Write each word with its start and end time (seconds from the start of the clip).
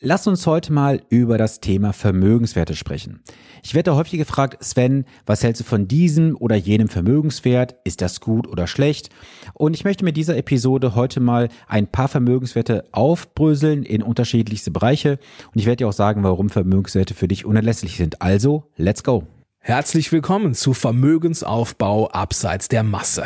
Lass 0.00 0.26
uns 0.26 0.46
heute 0.46 0.74
mal 0.74 1.00
über 1.08 1.38
das 1.38 1.60
Thema 1.60 1.94
Vermögenswerte 1.94 2.76
sprechen. 2.76 3.22
Ich 3.62 3.74
werde 3.74 3.94
häufig 3.94 4.18
gefragt, 4.18 4.62
Sven, 4.62 5.06
was 5.24 5.42
hältst 5.42 5.62
du 5.62 5.64
von 5.64 5.88
diesem 5.88 6.36
oder 6.36 6.54
jenem 6.54 6.90
Vermögenswert? 6.90 7.76
Ist 7.84 8.02
das 8.02 8.20
gut 8.20 8.46
oder 8.46 8.66
schlecht? 8.66 9.08
Und 9.54 9.72
ich 9.74 9.84
möchte 9.84 10.04
mit 10.04 10.18
dieser 10.18 10.36
Episode 10.36 10.94
heute 10.94 11.20
mal 11.20 11.48
ein 11.66 11.86
paar 11.86 12.08
Vermögenswerte 12.08 12.84
aufbröseln 12.92 13.84
in 13.84 14.02
unterschiedlichste 14.02 14.70
Bereiche. 14.70 15.18
Und 15.54 15.60
ich 15.60 15.64
werde 15.64 15.76
dir 15.76 15.88
auch 15.88 15.94
sagen, 15.94 16.22
warum 16.22 16.50
Vermögenswerte 16.50 17.14
für 17.14 17.26
dich 17.26 17.46
unerlässlich 17.46 17.96
sind. 17.96 18.20
Also, 18.20 18.64
let's 18.76 19.02
go. 19.02 19.26
Herzlich 19.60 20.12
willkommen 20.12 20.52
zu 20.52 20.74
Vermögensaufbau 20.74 22.08
abseits 22.10 22.68
der 22.68 22.82
Masse. 22.82 23.24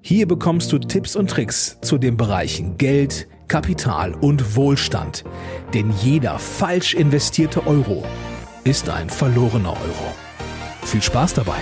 Hier 0.00 0.26
bekommst 0.26 0.72
du 0.72 0.78
Tipps 0.78 1.16
und 1.16 1.28
Tricks 1.28 1.78
zu 1.82 1.98
den 1.98 2.16
Bereichen 2.16 2.78
Geld, 2.78 3.28
Kapital 3.48 4.14
und 4.14 4.56
Wohlstand. 4.56 5.24
Denn 5.74 5.90
jeder 6.02 6.38
falsch 6.38 6.94
investierte 6.94 7.66
Euro 7.66 8.04
ist 8.64 8.88
ein 8.90 9.08
verlorener 9.08 9.72
Euro. 9.72 10.14
Viel 10.84 11.02
Spaß 11.02 11.34
dabei! 11.34 11.60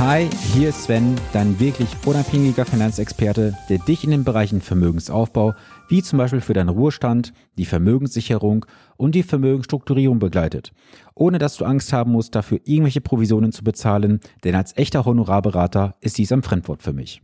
Hi, 0.00 0.30
hier 0.54 0.70
ist 0.70 0.84
Sven, 0.84 1.14
dein 1.34 1.60
wirklich 1.60 1.90
unabhängiger 2.06 2.64
Finanzexperte, 2.64 3.54
der 3.68 3.76
dich 3.76 4.02
in 4.02 4.10
den 4.10 4.24
Bereichen 4.24 4.62
Vermögensaufbau, 4.62 5.52
wie 5.90 6.02
zum 6.02 6.18
Beispiel 6.18 6.40
für 6.40 6.54
deinen 6.54 6.70
Ruhestand, 6.70 7.34
die 7.58 7.66
Vermögenssicherung 7.66 8.64
und 9.00 9.14
die 9.14 9.22
Vermögensstrukturierung 9.22 10.18
begleitet, 10.18 10.72
ohne 11.14 11.38
dass 11.38 11.56
du 11.56 11.64
Angst 11.64 11.92
haben 11.92 12.12
musst, 12.12 12.34
dafür 12.34 12.60
irgendwelche 12.64 13.00
Provisionen 13.00 13.50
zu 13.50 13.64
bezahlen, 13.64 14.20
denn 14.44 14.54
als 14.54 14.76
echter 14.76 15.06
Honorarberater 15.06 15.96
ist 16.00 16.18
dies 16.18 16.32
ein 16.32 16.42
Fremdwort 16.42 16.82
für 16.82 16.92
mich. 16.92 17.22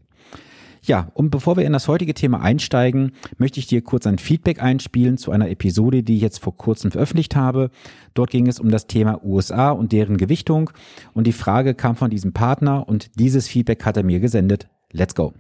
Ja, 0.83 1.11
und 1.15 1.31
bevor 1.31 1.57
wir 1.57 1.65
in 1.65 1.73
das 1.73 1.89
heutige 1.89 2.15
Thema 2.15 2.41
einsteigen, 2.41 3.13
möchte 3.39 3.59
ich 3.59 3.67
dir 3.67 3.83
kurz 3.83 4.07
ein 4.07 4.19
Feedback 4.19 4.63
einspielen 4.63 5.19
zu 5.19 5.33
einer 5.33 5.51
Episode, 5.51 6.03
die 6.03 6.17
ich 6.17 6.23
jetzt 6.23 6.39
vor 6.39 6.57
kurzem 6.57 6.93
veröffentlicht 6.93 7.35
habe. 7.35 7.71
Dort 8.15 8.31
ging 8.31 8.47
es 8.47 8.61
um 8.61 8.71
das 8.71 8.87
Thema 8.87 9.23
USA 9.25 9.71
und 9.71 9.93
deren 9.93 10.17
Gewichtung 10.17 10.71
und 11.13 11.27
die 11.27 11.33
Frage 11.33 11.75
kam 11.75 11.97
von 11.97 12.11
diesem 12.11 12.33
Partner 12.33 12.89
und 12.89 13.19
dieses 13.19 13.49
Feedback 13.49 13.85
hat 13.85 13.97
er 13.97 14.05
mir 14.05 14.21
gesendet. 14.21 14.69
Let's 14.93 15.15
go. 15.15 15.35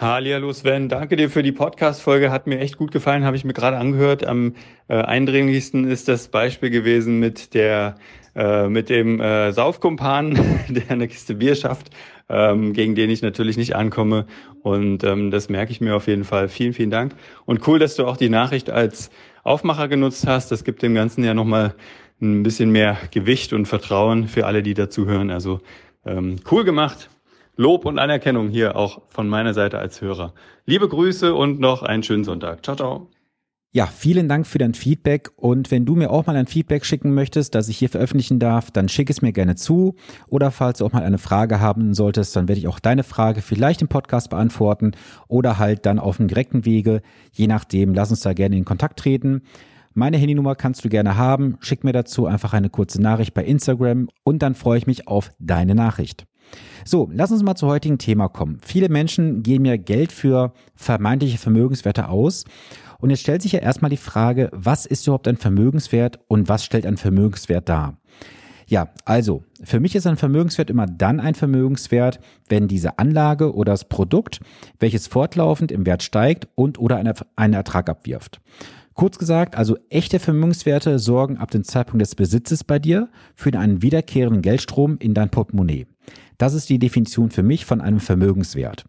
Hallo 0.00 0.52
Sven, 0.52 0.88
danke 0.88 1.16
dir 1.16 1.28
für 1.28 1.42
die 1.42 1.50
Podcast-Folge, 1.50 2.30
hat 2.30 2.46
mir 2.46 2.60
echt 2.60 2.76
gut 2.76 2.92
gefallen, 2.92 3.24
habe 3.24 3.36
ich 3.36 3.44
mir 3.44 3.52
gerade 3.52 3.78
angehört. 3.78 4.24
Am 4.24 4.54
äh, 4.86 4.94
eindringlichsten 4.94 5.90
ist 5.90 6.06
das 6.06 6.28
Beispiel 6.28 6.70
gewesen 6.70 7.18
mit 7.18 7.52
der 7.52 7.96
äh, 8.36 8.68
mit 8.68 8.90
dem 8.90 9.20
äh, 9.20 9.50
Saufkumpan, 9.50 10.38
der 10.68 10.88
eine 10.90 11.08
Kiste 11.08 11.34
Bier 11.34 11.56
schafft, 11.56 11.90
ähm, 12.28 12.74
gegen 12.74 12.94
den 12.94 13.10
ich 13.10 13.22
natürlich 13.22 13.56
nicht 13.56 13.74
ankomme. 13.74 14.26
Und 14.62 15.02
ähm, 15.02 15.32
das 15.32 15.48
merke 15.48 15.72
ich 15.72 15.80
mir 15.80 15.96
auf 15.96 16.06
jeden 16.06 16.22
Fall. 16.22 16.48
Vielen, 16.48 16.74
vielen 16.74 16.92
Dank. 16.92 17.16
Und 17.44 17.66
cool, 17.66 17.80
dass 17.80 17.96
du 17.96 18.06
auch 18.06 18.16
die 18.16 18.28
Nachricht 18.28 18.70
als 18.70 19.10
Aufmacher 19.42 19.88
genutzt 19.88 20.28
hast. 20.28 20.52
Das 20.52 20.62
gibt 20.62 20.80
dem 20.82 20.94
Ganzen 20.94 21.24
ja 21.24 21.34
nochmal 21.34 21.74
ein 22.22 22.44
bisschen 22.44 22.70
mehr 22.70 22.98
Gewicht 23.10 23.52
und 23.52 23.66
Vertrauen 23.66 24.28
für 24.28 24.46
alle, 24.46 24.62
die 24.62 24.74
dazuhören. 24.74 25.32
Also 25.32 25.58
ähm, 26.06 26.36
cool 26.52 26.62
gemacht. 26.62 27.10
Lob 27.60 27.86
und 27.86 27.98
Anerkennung 27.98 28.50
hier 28.50 28.76
auch 28.76 29.02
von 29.08 29.28
meiner 29.28 29.52
Seite 29.52 29.80
als 29.80 30.00
Hörer. 30.00 30.32
Liebe 30.64 30.88
Grüße 30.88 31.34
und 31.34 31.58
noch 31.58 31.82
einen 31.82 32.04
schönen 32.04 32.22
Sonntag. 32.22 32.64
Ciao, 32.64 32.76
ciao. 32.76 33.10
Ja, 33.72 33.86
vielen 33.86 34.28
Dank 34.28 34.46
für 34.46 34.58
dein 34.58 34.74
Feedback 34.74 35.30
und 35.34 35.72
wenn 35.72 35.84
du 35.84 35.96
mir 35.96 36.10
auch 36.10 36.26
mal 36.26 36.36
ein 36.36 36.46
Feedback 36.46 36.86
schicken 36.86 37.14
möchtest, 37.14 37.56
das 37.56 37.68
ich 37.68 37.76
hier 37.76 37.88
veröffentlichen 37.88 38.38
darf, 38.38 38.70
dann 38.70 38.88
schick 38.88 39.10
es 39.10 39.22
mir 39.22 39.32
gerne 39.32 39.56
zu 39.56 39.96
oder 40.28 40.52
falls 40.52 40.78
du 40.78 40.86
auch 40.86 40.92
mal 40.92 41.02
eine 41.02 41.18
Frage 41.18 41.60
haben 41.60 41.94
solltest, 41.94 42.36
dann 42.36 42.46
werde 42.46 42.60
ich 42.60 42.68
auch 42.68 42.78
deine 42.78 43.02
Frage 43.02 43.42
vielleicht 43.42 43.82
im 43.82 43.88
Podcast 43.88 44.30
beantworten 44.30 44.92
oder 45.26 45.58
halt 45.58 45.84
dann 45.84 45.98
auf 45.98 46.18
dem 46.18 46.28
direkten 46.28 46.64
Wege, 46.64 47.02
je 47.32 47.48
nachdem, 47.48 47.92
lass 47.92 48.10
uns 48.10 48.20
da 48.20 48.34
gerne 48.34 48.56
in 48.56 48.64
Kontakt 48.64 49.00
treten. 49.00 49.42
Meine 49.94 50.16
Handynummer 50.16 50.54
kannst 50.54 50.84
du 50.84 50.88
gerne 50.88 51.16
haben, 51.16 51.56
schick 51.58 51.82
mir 51.82 51.92
dazu 51.92 52.26
einfach 52.26 52.52
eine 52.52 52.70
kurze 52.70 53.02
Nachricht 53.02 53.34
bei 53.34 53.44
Instagram 53.44 54.08
und 54.22 54.42
dann 54.42 54.54
freue 54.54 54.78
ich 54.78 54.86
mich 54.86 55.08
auf 55.08 55.32
deine 55.40 55.74
Nachricht. 55.74 56.27
So, 56.84 57.10
lass 57.12 57.30
uns 57.30 57.42
mal 57.42 57.54
zum 57.54 57.68
heutigen 57.68 57.98
Thema 57.98 58.28
kommen. 58.28 58.58
Viele 58.64 58.88
Menschen 58.88 59.42
geben 59.42 59.64
ja 59.64 59.76
Geld 59.76 60.12
für 60.12 60.52
vermeintliche 60.74 61.38
Vermögenswerte 61.38 62.08
aus 62.08 62.44
und 63.00 63.10
jetzt 63.10 63.20
stellt 63.20 63.42
sich 63.42 63.52
ja 63.52 63.60
erstmal 63.60 63.90
die 63.90 63.96
Frage, 63.96 64.48
was 64.52 64.86
ist 64.86 65.06
überhaupt 65.06 65.28
ein 65.28 65.36
Vermögenswert 65.36 66.18
und 66.28 66.48
was 66.48 66.64
stellt 66.64 66.86
ein 66.86 66.96
Vermögenswert 66.96 67.68
dar? 67.68 67.98
Ja, 68.66 68.90
also 69.06 69.44
für 69.64 69.80
mich 69.80 69.94
ist 69.94 70.06
ein 70.06 70.18
Vermögenswert 70.18 70.68
immer 70.68 70.86
dann 70.86 71.20
ein 71.20 71.34
Vermögenswert, 71.34 72.20
wenn 72.48 72.68
diese 72.68 72.98
Anlage 72.98 73.54
oder 73.54 73.72
das 73.72 73.88
Produkt, 73.88 74.40
welches 74.78 75.06
fortlaufend 75.06 75.72
im 75.72 75.86
Wert 75.86 76.02
steigt 76.02 76.48
und 76.54 76.78
oder 76.78 76.96
einen 77.36 77.54
Ertrag 77.54 77.88
abwirft. 77.88 78.40
Kurz 78.92 79.16
gesagt, 79.16 79.56
also 79.56 79.78
echte 79.88 80.18
Vermögenswerte 80.18 80.98
sorgen 80.98 81.38
ab 81.38 81.50
dem 81.50 81.64
Zeitpunkt 81.64 82.02
des 82.02 82.14
Besitzes 82.14 82.64
bei 82.64 82.78
dir 82.78 83.08
für 83.36 83.56
einen 83.56 83.80
wiederkehrenden 83.80 84.42
Geldstrom 84.42 84.98
in 84.98 85.14
dein 85.14 85.30
Portemonnaie. 85.30 85.86
Das 86.38 86.54
ist 86.54 86.68
die 86.68 86.78
Definition 86.78 87.30
für 87.30 87.42
mich 87.42 87.64
von 87.64 87.80
einem 87.80 88.00
Vermögenswert. 88.00 88.84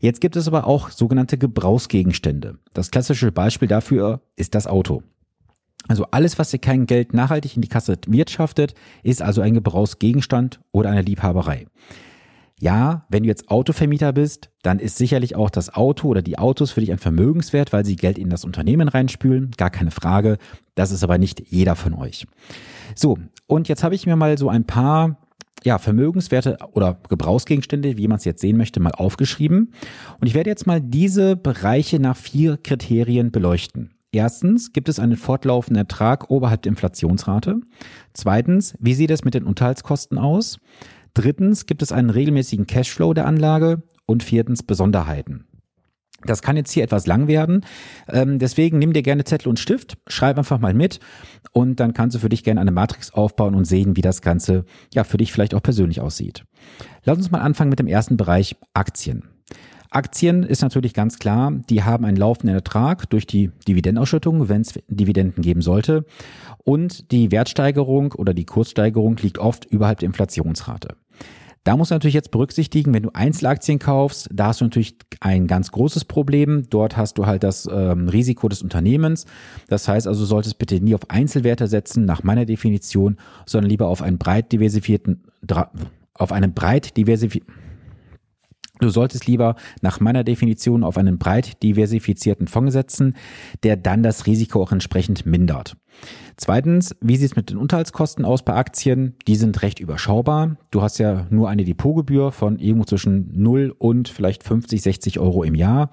Jetzt 0.00 0.20
gibt 0.20 0.36
es 0.36 0.48
aber 0.48 0.66
auch 0.66 0.90
sogenannte 0.90 1.36
Gebrauchsgegenstände. 1.36 2.58
Das 2.72 2.90
klassische 2.90 3.32
Beispiel 3.32 3.68
dafür 3.68 4.22
ist 4.36 4.54
das 4.54 4.66
Auto. 4.66 5.02
Also 5.88 6.06
alles, 6.10 6.38
was 6.38 6.50
dir 6.50 6.58
kein 6.58 6.86
Geld 6.86 7.14
nachhaltig 7.14 7.56
in 7.56 7.62
die 7.62 7.68
Kasse 7.68 7.96
wirtschaftet, 8.06 8.74
ist 9.02 9.22
also 9.22 9.40
ein 9.40 9.54
Gebrauchsgegenstand 9.54 10.60
oder 10.72 10.90
eine 10.90 11.02
Liebhaberei. 11.02 11.66
Ja, 12.60 13.06
wenn 13.08 13.22
du 13.22 13.28
jetzt 13.28 13.50
Autovermieter 13.50 14.12
bist, 14.12 14.50
dann 14.62 14.78
ist 14.78 14.98
sicherlich 14.98 15.34
auch 15.34 15.48
das 15.48 15.72
Auto 15.72 16.08
oder 16.08 16.20
die 16.20 16.38
Autos 16.38 16.70
für 16.70 16.80
dich 16.80 16.92
ein 16.92 16.98
Vermögenswert, 16.98 17.72
weil 17.72 17.86
sie 17.86 17.96
Geld 17.96 18.18
in 18.18 18.28
das 18.28 18.44
Unternehmen 18.44 18.88
reinspülen. 18.88 19.52
Gar 19.56 19.70
keine 19.70 19.90
Frage. 19.90 20.36
Das 20.74 20.90
ist 20.90 21.02
aber 21.02 21.16
nicht 21.16 21.42
jeder 21.48 21.74
von 21.74 21.94
euch. 21.94 22.26
So, 22.94 23.18
und 23.46 23.68
jetzt 23.68 23.82
habe 23.82 23.94
ich 23.94 24.06
mir 24.06 24.16
mal 24.16 24.36
so 24.36 24.50
ein 24.50 24.64
paar 24.64 25.16
ja, 25.64 25.78
Vermögenswerte 25.78 26.58
oder 26.72 26.98
Gebrauchsgegenstände, 27.08 27.96
wie 27.96 28.08
man 28.08 28.18
es 28.18 28.24
jetzt 28.24 28.40
sehen 28.40 28.56
möchte, 28.56 28.80
mal 28.80 28.92
aufgeschrieben. 28.92 29.72
Und 30.20 30.26
ich 30.26 30.34
werde 30.34 30.50
jetzt 30.50 30.66
mal 30.66 30.80
diese 30.80 31.36
Bereiche 31.36 32.00
nach 32.00 32.16
vier 32.16 32.56
Kriterien 32.56 33.30
beleuchten. 33.30 33.90
Erstens, 34.12 34.72
gibt 34.72 34.88
es 34.88 34.98
einen 34.98 35.16
fortlaufenden 35.16 35.84
Ertrag 35.84 36.30
oberhalb 36.30 36.62
der 36.62 36.70
Inflationsrate? 36.70 37.60
Zweitens, 38.12 38.74
wie 38.80 38.94
sieht 38.94 39.10
es 39.10 39.24
mit 39.24 39.34
den 39.34 39.44
Unterhaltskosten 39.44 40.18
aus? 40.18 40.58
Drittens, 41.14 41.66
gibt 41.66 41.82
es 41.82 41.92
einen 41.92 42.10
regelmäßigen 42.10 42.66
Cashflow 42.66 43.14
der 43.14 43.26
Anlage? 43.26 43.82
Und 44.06 44.24
viertens, 44.24 44.64
Besonderheiten. 44.64 45.44
Das 46.24 46.42
kann 46.42 46.56
jetzt 46.56 46.72
hier 46.72 46.84
etwas 46.84 47.06
lang 47.06 47.28
werden. 47.28 47.64
Ähm, 48.08 48.38
deswegen 48.38 48.78
nimm 48.78 48.92
dir 48.92 49.02
gerne 49.02 49.24
Zettel 49.24 49.48
und 49.48 49.58
Stift, 49.58 49.96
schreib 50.06 50.38
einfach 50.38 50.58
mal 50.58 50.74
mit 50.74 51.00
und 51.52 51.80
dann 51.80 51.94
kannst 51.94 52.16
du 52.16 52.20
für 52.20 52.28
dich 52.28 52.44
gerne 52.44 52.60
eine 52.60 52.70
Matrix 52.70 53.12
aufbauen 53.12 53.54
und 53.54 53.64
sehen, 53.64 53.96
wie 53.96 54.02
das 54.02 54.22
Ganze 54.22 54.64
ja 54.92 55.04
für 55.04 55.16
dich 55.16 55.32
vielleicht 55.32 55.54
auch 55.54 55.62
persönlich 55.62 56.00
aussieht. 56.00 56.44
Lass 57.04 57.16
uns 57.16 57.30
mal 57.30 57.40
anfangen 57.40 57.70
mit 57.70 57.78
dem 57.78 57.86
ersten 57.86 58.16
Bereich 58.16 58.56
Aktien. 58.74 59.24
Aktien 59.90 60.44
ist 60.44 60.62
natürlich 60.62 60.94
ganz 60.94 61.18
klar, 61.18 61.52
die 61.68 61.82
haben 61.82 62.04
einen 62.04 62.16
laufenden 62.16 62.54
Ertrag 62.54 63.10
durch 63.10 63.26
die 63.26 63.50
Dividendenausschüttung, 63.66 64.48
wenn 64.48 64.60
es 64.60 64.78
Dividenden 64.86 65.42
geben 65.42 65.62
sollte. 65.62 66.04
Und 66.62 67.10
die 67.10 67.32
Wertsteigerung 67.32 68.12
oder 68.12 68.32
die 68.32 68.44
Kurssteigerung 68.44 69.16
liegt 69.16 69.38
oft 69.38 69.64
überhalb 69.64 69.98
der 69.98 70.06
Inflationsrate. 70.06 70.94
Da 71.64 71.76
musst 71.76 71.90
du 71.90 71.94
natürlich 71.94 72.14
jetzt 72.14 72.30
berücksichtigen, 72.30 72.94
wenn 72.94 73.02
du 73.02 73.10
Einzelaktien 73.12 73.78
kaufst, 73.78 74.28
da 74.32 74.46
hast 74.46 74.62
du 74.62 74.64
natürlich 74.64 74.96
ein 75.20 75.46
ganz 75.46 75.70
großes 75.70 76.06
Problem. 76.06 76.64
Dort 76.70 76.96
hast 76.96 77.18
du 77.18 77.26
halt 77.26 77.42
das 77.42 77.68
ähm, 77.70 78.08
Risiko 78.08 78.48
des 78.48 78.62
Unternehmens. 78.62 79.26
Das 79.68 79.86
heißt 79.86 80.06
also, 80.06 80.24
solltest 80.24 80.58
bitte 80.58 80.80
nie 80.80 80.94
auf 80.94 81.10
Einzelwerte 81.10 81.66
setzen, 81.66 82.06
nach 82.06 82.22
meiner 82.22 82.46
Definition, 82.46 83.18
sondern 83.44 83.68
lieber 83.68 83.88
auf 83.88 84.00
einen 84.00 84.16
breit 84.16 84.52
diversifizierten, 84.52 85.24
auf 86.14 86.32
einen 86.32 86.54
breit 86.54 86.96
diversifizierten, 86.96 87.54
Du 88.80 88.88
solltest 88.88 89.26
lieber 89.26 89.56
nach 89.82 90.00
meiner 90.00 90.24
Definition 90.24 90.84
auf 90.84 90.96
einen 90.96 91.18
breit 91.18 91.62
diversifizierten 91.62 92.46
Fonds 92.46 92.72
setzen, 92.72 93.14
der 93.62 93.76
dann 93.76 94.02
das 94.02 94.26
Risiko 94.26 94.62
auch 94.62 94.72
entsprechend 94.72 95.26
mindert. 95.26 95.76
Zweitens, 96.36 96.94
wie 97.00 97.16
sieht 97.16 97.30
es 97.30 97.36
mit 97.36 97.50
den 97.50 97.56
Unterhaltskosten 97.56 98.24
aus 98.24 98.42
bei 98.42 98.54
Aktien? 98.54 99.14
Die 99.26 99.36
sind 99.36 99.62
recht 99.62 99.80
überschaubar. 99.80 100.56
Du 100.70 100.82
hast 100.82 100.98
ja 100.98 101.26
nur 101.30 101.48
eine 101.48 101.64
Depotgebühr 101.64 102.32
von 102.32 102.58
irgendwo 102.58 102.84
zwischen 102.84 103.30
0 103.34 103.74
und 103.78 104.08
vielleicht 104.08 104.44
50, 104.44 104.82
60 104.82 105.18
Euro 105.18 105.42
im 105.42 105.54
Jahr. 105.54 105.90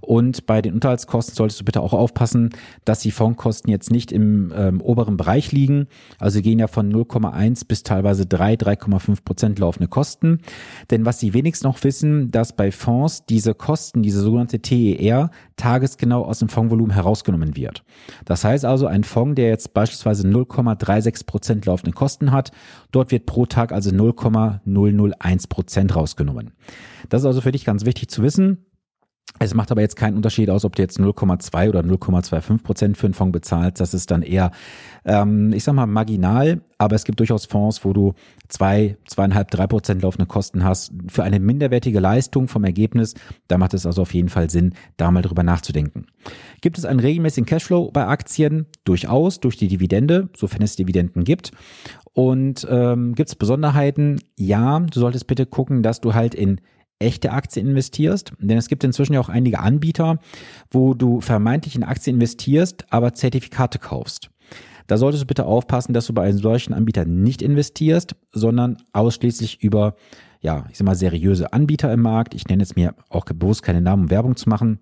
Und 0.00 0.46
bei 0.46 0.62
den 0.62 0.74
Unterhaltskosten 0.74 1.34
solltest 1.34 1.60
du 1.60 1.64
bitte 1.64 1.80
auch 1.80 1.92
aufpassen, 1.92 2.50
dass 2.84 3.00
die 3.00 3.10
Fondskosten 3.10 3.70
jetzt 3.70 3.90
nicht 3.90 4.12
im 4.12 4.52
ähm, 4.56 4.80
oberen 4.80 5.16
Bereich 5.16 5.52
liegen. 5.52 5.86
Also 6.18 6.42
gehen 6.42 6.58
ja 6.58 6.66
von 6.66 6.92
0,1 6.92 7.66
bis 7.66 7.82
teilweise 7.82 8.26
3, 8.26 8.54
3,5 8.54 9.24
Prozent 9.24 9.58
laufende 9.58 9.88
Kosten. 9.88 10.40
Denn 10.90 11.06
was 11.06 11.20
sie 11.20 11.34
wenigstens 11.34 11.64
noch 11.64 11.82
wissen, 11.84 12.30
dass 12.30 12.54
bei 12.54 12.70
Fonds 12.72 13.24
diese 13.26 13.54
Kosten, 13.54 14.02
diese 14.02 14.20
sogenannte 14.20 14.60
TER, 14.60 15.30
tagesgenau 15.56 16.24
aus 16.24 16.40
dem 16.40 16.48
Fondsvolumen 16.48 16.94
herausgenommen 16.94 17.56
wird. 17.56 17.84
Das 18.24 18.44
heißt 18.44 18.64
also, 18.64 18.86
ein 18.86 19.04
Fonds, 19.04 19.24
Fonds, 19.24 19.36
der 19.44 19.50
jetzt 19.50 19.74
beispielsweise 19.74 20.26
0,36 20.26 21.26
Prozent 21.26 21.66
laufende 21.66 21.92
Kosten 21.92 22.32
hat. 22.32 22.50
Dort 22.92 23.10
wird 23.10 23.26
pro 23.26 23.44
Tag 23.44 23.72
also 23.72 23.90
0,001 23.90 25.46
Prozent 25.48 25.94
rausgenommen. 25.94 26.52
Das 27.10 27.22
ist 27.22 27.26
also 27.26 27.42
für 27.42 27.52
dich 27.52 27.66
ganz 27.66 27.84
wichtig 27.84 28.08
zu 28.08 28.22
wissen. 28.22 28.64
Es 29.40 29.52
macht 29.52 29.72
aber 29.72 29.80
jetzt 29.80 29.96
keinen 29.96 30.16
Unterschied 30.16 30.48
aus, 30.48 30.64
ob 30.64 30.76
du 30.76 30.82
jetzt 30.82 31.00
0,2 31.00 31.68
oder 31.68 31.80
0,25 31.80 32.62
Prozent 32.62 32.96
für 32.96 33.08
einen 33.08 33.14
Fonds 33.14 33.32
bezahlst. 33.32 33.80
Das 33.80 33.92
ist 33.92 34.12
dann 34.12 34.22
eher, 34.22 34.52
ähm, 35.04 35.52
ich 35.52 35.64
sag 35.64 35.74
mal, 35.74 35.86
marginal. 35.86 36.60
Aber 36.78 36.94
es 36.94 37.04
gibt 37.04 37.18
durchaus 37.18 37.44
Fonds, 37.44 37.84
wo 37.84 37.92
du 37.92 38.14
zwei, 38.48 38.96
zweieinhalb, 39.08 39.50
drei 39.50 39.66
Prozent 39.66 40.02
laufende 40.02 40.26
Kosten 40.26 40.62
hast 40.62 40.92
für 41.08 41.24
eine 41.24 41.40
minderwertige 41.40 41.98
Leistung 41.98 42.46
vom 42.46 42.62
Ergebnis. 42.62 43.14
Da 43.48 43.58
macht 43.58 43.74
es 43.74 43.86
also 43.86 44.02
auf 44.02 44.14
jeden 44.14 44.28
Fall 44.28 44.50
Sinn, 44.50 44.74
da 44.96 45.10
mal 45.10 45.22
drüber 45.22 45.42
nachzudenken. 45.42 46.06
Gibt 46.60 46.78
es 46.78 46.84
einen 46.84 47.00
regelmäßigen 47.00 47.46
Cashflow 47.46 47.90
bei 47.90 48.06
Aktien? 48.06 48.66
Durchaus, 48.84 49.40
durch 49.40 49.56
die 49.56 49.68
Dividende, 49.68 50.28
sofern 50.36 50.62
es 50.62 50.76
Dividenden 50.76 51.24
gibt. 51.24 51.50
Und 52.12 52.66
ähm, 52.70 53.16
gibt 53.16 53.30
es 53.30 53.34
Besonderheiten? 53.34 54.20
Ja, 54.36 54.78
du 54.78 55.00
solltest 55.00 55.26
bitte 55.26 55.44
gucken, 55.44 55.82
dass 55.82 56.00
du 56.00 56.14
halt 56.14 56.36
in 56.36 56.60
echte 57.04 57.30
Aktien 57.30 57.68
investierst. 57.68 58.32
Denn 58.38 58.58
es 58.58 58.68
gibt 58.68 58.82
inzwischen 58.82 59.12
ja 59.12 59.20
auch 59.20 59.28
einige 59.28 59.60
Anbieter, 59.60 60.18
wo 60.70 60.94
du 60.94 61.20
vermeintlich 61.20 61.76
in 61.76 61.84
Aktien 61.84 62.16
investierst, 62.16 62.86
aber 62.90 63.14
Zertifikate 63.14 63.78
kaufst. 63.78 64.30
Da 64.86 64.98
solltest 64.98 65.22
du 65.22 65.26
bitte 65.26 65.46
aufpassen, 65.46 65.94
dass 65.94 66.06
du 66.06 66.12
bei 66.12 66.24
einem 66.24 66.38
solchen 66.38 66.74
Anbieter 66.74 67.04
nicht 67.04 67.40
investierst, 67.42 68.16
sondern 68.32 68.76
ausschließlich 68.92 69.62
über, 69.62 69.94
ja, 70.40 70.66
ich 70.70 70.78
sag 70.78 70.84
mal, 70.84 70.94
seriöse 70.94 71.52
Anbieter 71.52 71.92
im 71.92 72.02
Markt. 72.02 72.34
Ich 72.34 72.46
nenne 72.46 72.62
jetzt 72.62 72.76
mir 72.76 72.94
auch 73.08 73.24
bewusst 73.24 73.62
keine 73.62 73.80
Namen, 73.80 74.04
um 74.04 74.10
Werbung 74.10 74.36
zu 74.36 74.48
machen. 74.48 74.80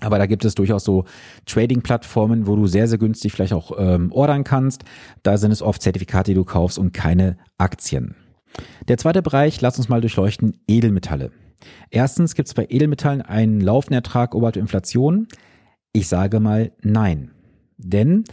Aber 0.00 0.18
da 0.18 0.26
gibt 0.26 0.44
es 0.44 0.54
durchaus 0.54 0.84
so 0.84 1.04
Trading-Plattformen, 1.46 2.46
wo 2.46 2.56
du 2.56 2.66
sehr, 2.66 2.88
sehr 2.88 2.98
günstig 2.98 3.32
vielleicht 3.32 3.52
auch 3.52 3.72
ähm, 3.76 4.10
ordern 4.12 4.44
kannst. 4.44 4.84
Da 5.22 5.36
sind 5.36 5.52
es 5.52 5.62
oft 5.62 5.82
Zertifikate, 5.82 6.30
die 6.30 6.36
du 6.36 6.44
kaufst 6.44 6.78
und 6.78 6.92
keine 6.92 7.36
Aktien. 7.58 8.14
Der 8.88 8.98
zweite 8.98 9.22
Bereich, 9.22 9.60
lass 9.60 9.78
uns 9.78 9.88
mal 9.88 10.00
durchleuchten, 10.00 10.60
Edelmetalle. 10.66 11.30
Erstens 11.90 12.34
gibt 12.34 12.48
es 12.48 12.54
bei 12.54 12.66
Edelmetallen 12.68 13.22
einen 13.22 13.60
laufenden 13.60 13.96
Ertrag 13.96 14.34
oberhalb 14.34 14.54
der 14.54 14.62
Inflation. 14.62 15.28
Ich 15.92 16.08
sage 16.08 16.40
mal 16.40 16.72
nein. 16.82 17.32
Denn 17.76 18.24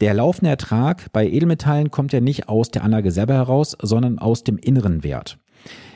der 0.00 0.14
laufende 0.14 0.50
Ertrag 0.50 1.10
bei 1.12 1.26
Edelmetallen 1.26 1.90
kommt 1.90 2.12
ja 2.12 2.20
nicht 2.20 2.48
aus 2.48 2.70
der 2.70 2.84
Anlage 2.84 3.10
selber 3.10 3.34
heraus, 3.34 3.76
sondern 3.80 4.18
aus 4.18 4.44
dem 4.44 4.58
inneren 4.58 5.02
Wert. 5.04 5.38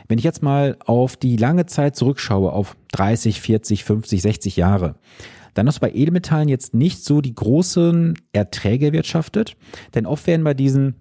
Wenn 0.08 0.18
ich 0.18 0.24
jetzt 0.24 0.42
mal 0.42 0.76
auf 0.86 1.16
die 1.16 1.36
lange 1.36 1.66
Zeit 1.66 1.96
zurückschaue, 1.96 2.52
auf 2.52 2.76
30, 2.92 3.40
40, 3.40 3.84
50, 3.84 4.22
60 4.22 4.56
Jahre, 4.56 4.96
dann 5.54 5.66
hast 5.66 5.76
du 5.76 5.80
bei 5.82 5.92
Edelmetallen 5.92 6.48
jetzt 6.48 6.74
nicht 6.74 7.04
so 7.04 7.20
die 7.20 7.34
großen 7.34 8.18
Erträge 8.32 8.86
erwirtschaftet, 8.86 9.56
denn 9.94 10.06
oft 10.06 10.26
werden 10.26 10.44
bei 10.44 10.54
diesen 10.54 10.96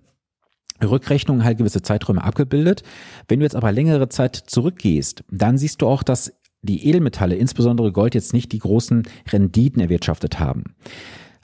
Rückrechnungen 0.83 1.43
halt 1.43 1.57
gewisse 1.57 1.81
Zeiträume 1.81 2.23
abgebildet. 2.23 2.83
Wenn 3.27 3.39
du 3.39 3.45
jetzt 3.45 3.55
aber 3.55 3.71
längere 3.71 4.09
Zeit 4.09 4.35
zurückgehst, 4.35 5.23
dann 5.29 5.57
siehst 5.57 5.81
du 5.81 5.87
auch, 5.87 6.03
dass 6.03 6.33
die 6.61 6.87
Edelmetalle, 6.87 7.35
insbesondere 7.35 7.91
Gold, 7.91 8.15
jetzt 8.15 8.33
nicht 8.33 8.51
die 8.51 8.59
großen 8.59 9.03
Renditen 9.31 9.81
erwirtschaftet 9.81 10.39
haben. 10.39 10.75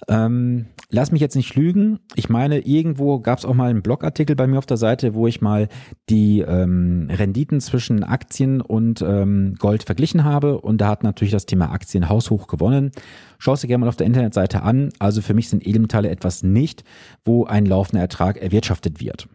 Ähm, 0.08 0.68
lass 0.90 1.12
mich 1.12 1.22
jetzt 1.22 1.36
nicht 1.36 1.56
lügen. 1.56 2.00
Ich 2.16 2.30
meine, 2.30 2.60
irgendwo 2.60 3.20
gab 3.20 3.40
es 3.40 3.46
auch 3.46 3.54
mal 3.54 3.70
einen 3.70 3.82
Blogartikel 3.82 4.36
bei 4.36 4.48
mir 4.48 4.58
auf 4.58 4.66
der 4.66 4.78
Seite, 4.78 5.14
wo 5.14 5.28
ich 5.28 5.42
mal 5.42 5.68
die 6.10 6.42
ähm, 6.42 7.10
Renditen 7.10 7.62
zwischen 7.62 8.04
Aktien 8.04 8.62
und 8.62 9.02
ähm, 9.02 9.56
Gold 9.58 9.84
verglichen 9.84 10.24
habe. 10.24 10.60
Und 10.60 10.80
da 10.80 10.90
hat 10.90 11.04
natürlich 11.04 11.32
das 11.32 11.46
Thema 11.46 11.72
Aktien 11.72 12.10
haushoch 12.10 12.48
gewonnen. 12.48 12.92
Schau 13.38 13.54
es 13.54 13.62
dir 13.62 13.68
gerne 13.68 13.82
mal 13.82 13.90
auf 13.90 13.96
der 13.96 14.08
Internetseite 14.08 14.64
an. 14.64 14.90
Also 15.00 15.22
für 15.22 15.34
mich 15.34 15.50
sind 15.50 15.66
Edelmetalle 15.66 16.10
etwas 16.10 16.44
nicht, 16.44 16.84
wo 17.24 17.46
ein 17.46 17.66
laufender 17.66 18.02
Ertrag 18.02 18.38
erwirtschaftet 18.38 19.02
wird. 19.02 19.28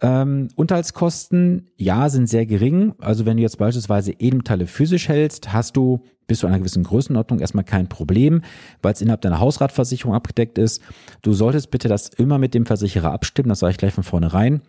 Ähm, 0.00 0.48
Unterhaltskosten, 0.56 1.70
ja, 1.76 2.08
sind 2.08 2.28
sehr 2.28 2.46
gering. 2.46 2.94
Also 3.00 3.26
wenn 3.26 3.36
du 3.36 3.42
jetzt 3.42 3.58
beispielsweise 3.58 4.12
Edelmetalle 4.12 4.66
physisch 4.66 5.08
hältst, 5.08 5.52
hast 5.52 5.76
du 5.76 6.02
bis 6.26 6.40
zu 6.40 6.46
einer 6.46 6.58
gewissen 6.58 6.84
Größenordnung 6.84 7.38
erstmal 7.38 7.64
kein 7.64 7.88
Problem, 7.88 8.42
weil 8.82 8.92
es 8.92 9.00
innerhalb 9.00 9.20
deiner 9.20 9.40
Hausratversicherung 9.40 10.14
abgedeckt 10.14 10.58
ist. 10.58 10.82
Du 11.22 11.32
solltest 11.32 11.70
bitte 11.70 11.88
das 11.88 12.08
immer 12.08 12.38
mit 12.38 12.54
dem 12.54 12.66
Versicherer 12.66 13.12
abstimmen, 13.12 13.50
das 13.50 13.58
sage 13.58 13.72
ich 13.72 13.78
gleich 13.78 13.92
von 13.92 14.04
vornherein. 14.04 14.62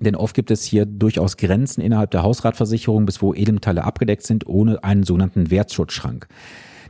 Denn 0.00 0.14
oft 0.14 0.34
gibt 0.34 0.50
es 0.50 0.64
hier 0.64 0.84
durchaus 0.84 1.38
Grenzen 1.38 1.80
innerhalb 1.80 2.10
der 2.10 2.22
Hausratversicherung, 2.22 3.06
bis 3.06 3.22
wo 3.22 3.32
Edelmetalle 3.32 3.84
abgedeckt 3.84 4.24
sind, 4.24 4.46
ohne 4.46 4.84
einen 4.84 5.04
sogenannten 5.04 5.50
Wertschutzschrank. 5.50 6.28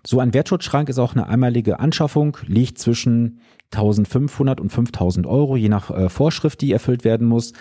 So 0.05 0.21
ein 0.21 0.35
Wertschutzschrank 0.35 0.89
ist 0.89 0.99
auch 0.99 1.15
eine 1.15 1.29
einmalige 1.29 1.81
Anschaffung, 1.81 2.37
liegt 2.47 2.79
zwischen 2.79 3.41
1500 3.73 4.61
und 4.61 4.71
5000 4.71 5.27
Euro, 5.27 5.57
je 5.57 5.69
nach 5.69 5.91
äh, 5.91 6.09
Vorschrift, 6.09 6.61
die 6.61 6.73
erfüllt 6.73 7.05
werden 7.05 7.27
muss. 7.27 7.53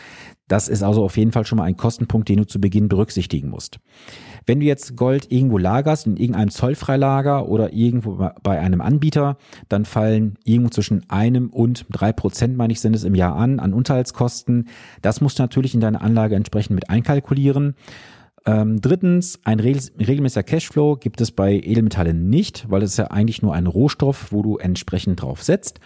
Das 0.47 0.67
ist 0.67 0.83
also 0.83 1.03
auf 1.03 1.17
jeden 1.17 1.31
Fall 1.31 1.45
schon 1.45 1.57
mal 1.57 1.63
ein 1.63 1.77
Kostenpunkt, 1.77 2.29
den 2.29 2.37
du 2.37 2.45
zu 2.45 2.61
Beginn 2.61 2.87
berücksichtigen 2.87 3.49
musst. 3.49 3.79
Wenn 4.45 4.59
du 4.59 4.67
jetzt 4.67 4.95
Gold 4.95 5.31
irgendwo 5.31 5.57
lagerst, 5.57 6.05
in 6.05 6.17
irgendeinem 6.17 6.51
Zollfreilager 6.51 7.47
oder 7.47 7.73
irgendwo 7.73 8.29
bei 8.43 8.59
einem 8.59 8.81
Anbieter, 8.81 9.37
dann 9.69 9.85
fallen 9.85 10.37
irgendwo 10.43 10.69
zwischen 10.69 11.09
einem 11.09 11.49
und 11.49 11.87
drei 11.89 12.13
Prozent, 12.13 12.55
meine 12.55 12.73
ich, 12.73 12.79
sind 12.79 12.95
es 12.95 13.03
im 13.03 13.15
Jahr 13.15 13.35
an, 13.35 13.59
an 13.59 13.73
Unterhaltskosten. 13.73 14.67
Das 15.01 15.19
musst 15.19 15.39
du 15.39 15.43
natürlich 15.43 15.73
in 15.73 15.81
deine 15.81 16.01
Anlage 16.01 16.35
entsprechend 16.35 16.75
mit 16.75 16.91
einkalkulieren. 16.91 17.75
Ähm, 18.47 18.79
drittens, 18.79 19.39
ein 19.43 19.59
regelmäßiger 19.59 20.43
Cashflow 20.43 20.97
gibt 20.97 21.19
es 21.19 21.31
bei 21.31 21.53
Edelmetallen 21.53 22.29
nicht, 22.29 22.69
weil 22.69 22.83
es 22.83 22.97
ja 22.97 23.05
eigentlich 23.05 23.41
nur 23.41 23.53
ein 23.53 23.65
Rohstoff, 23.65 24.31
wo 24.31 24.43
du 24.43 24.57
entsprechend 24.57 25.21
drauf 25.21 25.43
setzt. 25.43 25.79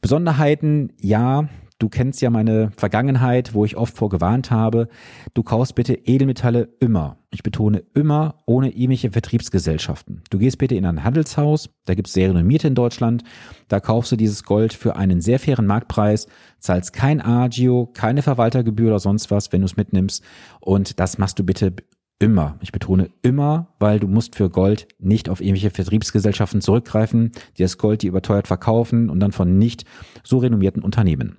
Besonderheiten, 0.00 0.92
ja, 1.00 1.48
Du 1.80 1.88
kennst 1.88 2.20
ja 2.20 2.28
meine 2.28 2.70
Vergangenheit, 2.76 3.54
wo 3.54 3.64
ich 3.64 3.78
oft 3.78 3.96
vorgewarnt 3.96 4.50
habe. 4.50 4.88
Du 5.32 5.42
kaufst 5.42 5.74
bitte 5.74 5.94
Edelmetalle 5.94 6.68
immer. 6.78 7.16
Ich 7.30 7.42
betone 7.42 7.82
immer 7.94 8.34
ohne 8.44 8.68
irgendwelche 8.68 9.10
Vertriebsgesellschaften. 9.10 10.20
Du 10.28 10.38
gehst 10.38 10.58
bitte 10.58 10.74
in 10.74 10.84
ein 10.84 11.04
Handelshaus, 11.04 11.70
da 11.86 11.94
gibt 11.94 12.08
es 12.08 12.12
sehr 12.12 12.28
renommierte 12.28 12.68
in 12.68 12.74
Deutschland. 12.74 13.24
Da 13.68 13.80
kaufst 13.80 14.12
du 14.12 14.16
dieses 14.16 14.44
Gold 14.44 14.74
für 14.74 14.96
einen 14.96 15.22
sehr 15.22 15.38
fairen 15.38 15.66
Marktpreis, 15.66 16.26
zahlst 16.58 16.92
kein 16.92 17.22
Agio, 17.22 17.86
keine 17.94 18.20
Verwaltergebühr 18.20 18.88
oder 18.88 19.00
sonst 19.00 19.30
was, 19.30 19.50
wenn 19.50 19.62
du 19.62 19.66
es 19.66 19.78
mitnimmst. 19.78 20.22
Und 20.60 21.00
das 21.00 21.16
machst 21.16 21.38
du 21.38 21.44
bitte 21.44 21.72
immer. 22.18 22.58
Ich 22.60 22.72
betone 22.72 23.08
immer, 23.22 23.68
weil 23.78 23.98
du 23.98 24.06
musst 24.06 24.36
für 24.36 24.50
Gold 24.50 24.86
nicht 24.98 25.30
auf 25.30 25.40
irgendwelche 25.40 25.70
Vertriebsgesellschaften 25.70 26.60
zurückgreifen, 26.60 27.32
die 27.56 27.62
das 27.62 27.78
Gold 27.78 28.02
die 28.02 28.08
überteuert 28.08 28.48
verkaufen 28.48 29.08
und 29.08 29.18
dann 29.20 29.32
von 29.32 29.56
nicht 29.56 29.86
so 30.22 30.36
renommierten 30.36 30.82
Unternehmen. 30.82 31.38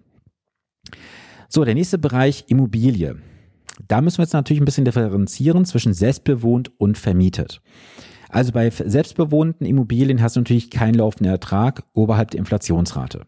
So, 1.53 1.65
der 1.65 1.73
nächste 1.73 1.97
Bereich 1.97 2.45
Immobilie. 2.47 3.17
Da 3.89 3.99
müssen 3.99 4.19
wir 4.19 4.23
jetzt 4.23 4.31
natürlich 4.31 4.61
ein 4.61 4.65
bisschen 4.65 4.85
differenzieren 4.85 5.65
zwischen 5.65 5.93
selbstbewohnt 5.93 6.71
und 6.79 6.97
vermietet. 6.97 7.61
Also 8.29 8.53
bei 8.53 8.69
selbstbewohnten 8.69 9.67
Immobilien 9.67 10.21
hast 10.21 10.37
du 10.37 10.39
natürlich 10.39 10.71
keinen 10.71 10.93
laufenden 10.93 11.29
Ertrag 11.29 11.83
oberhalb 11.91 12.31
der 12.31 12.39
Inflationsrate. 12.39 13.25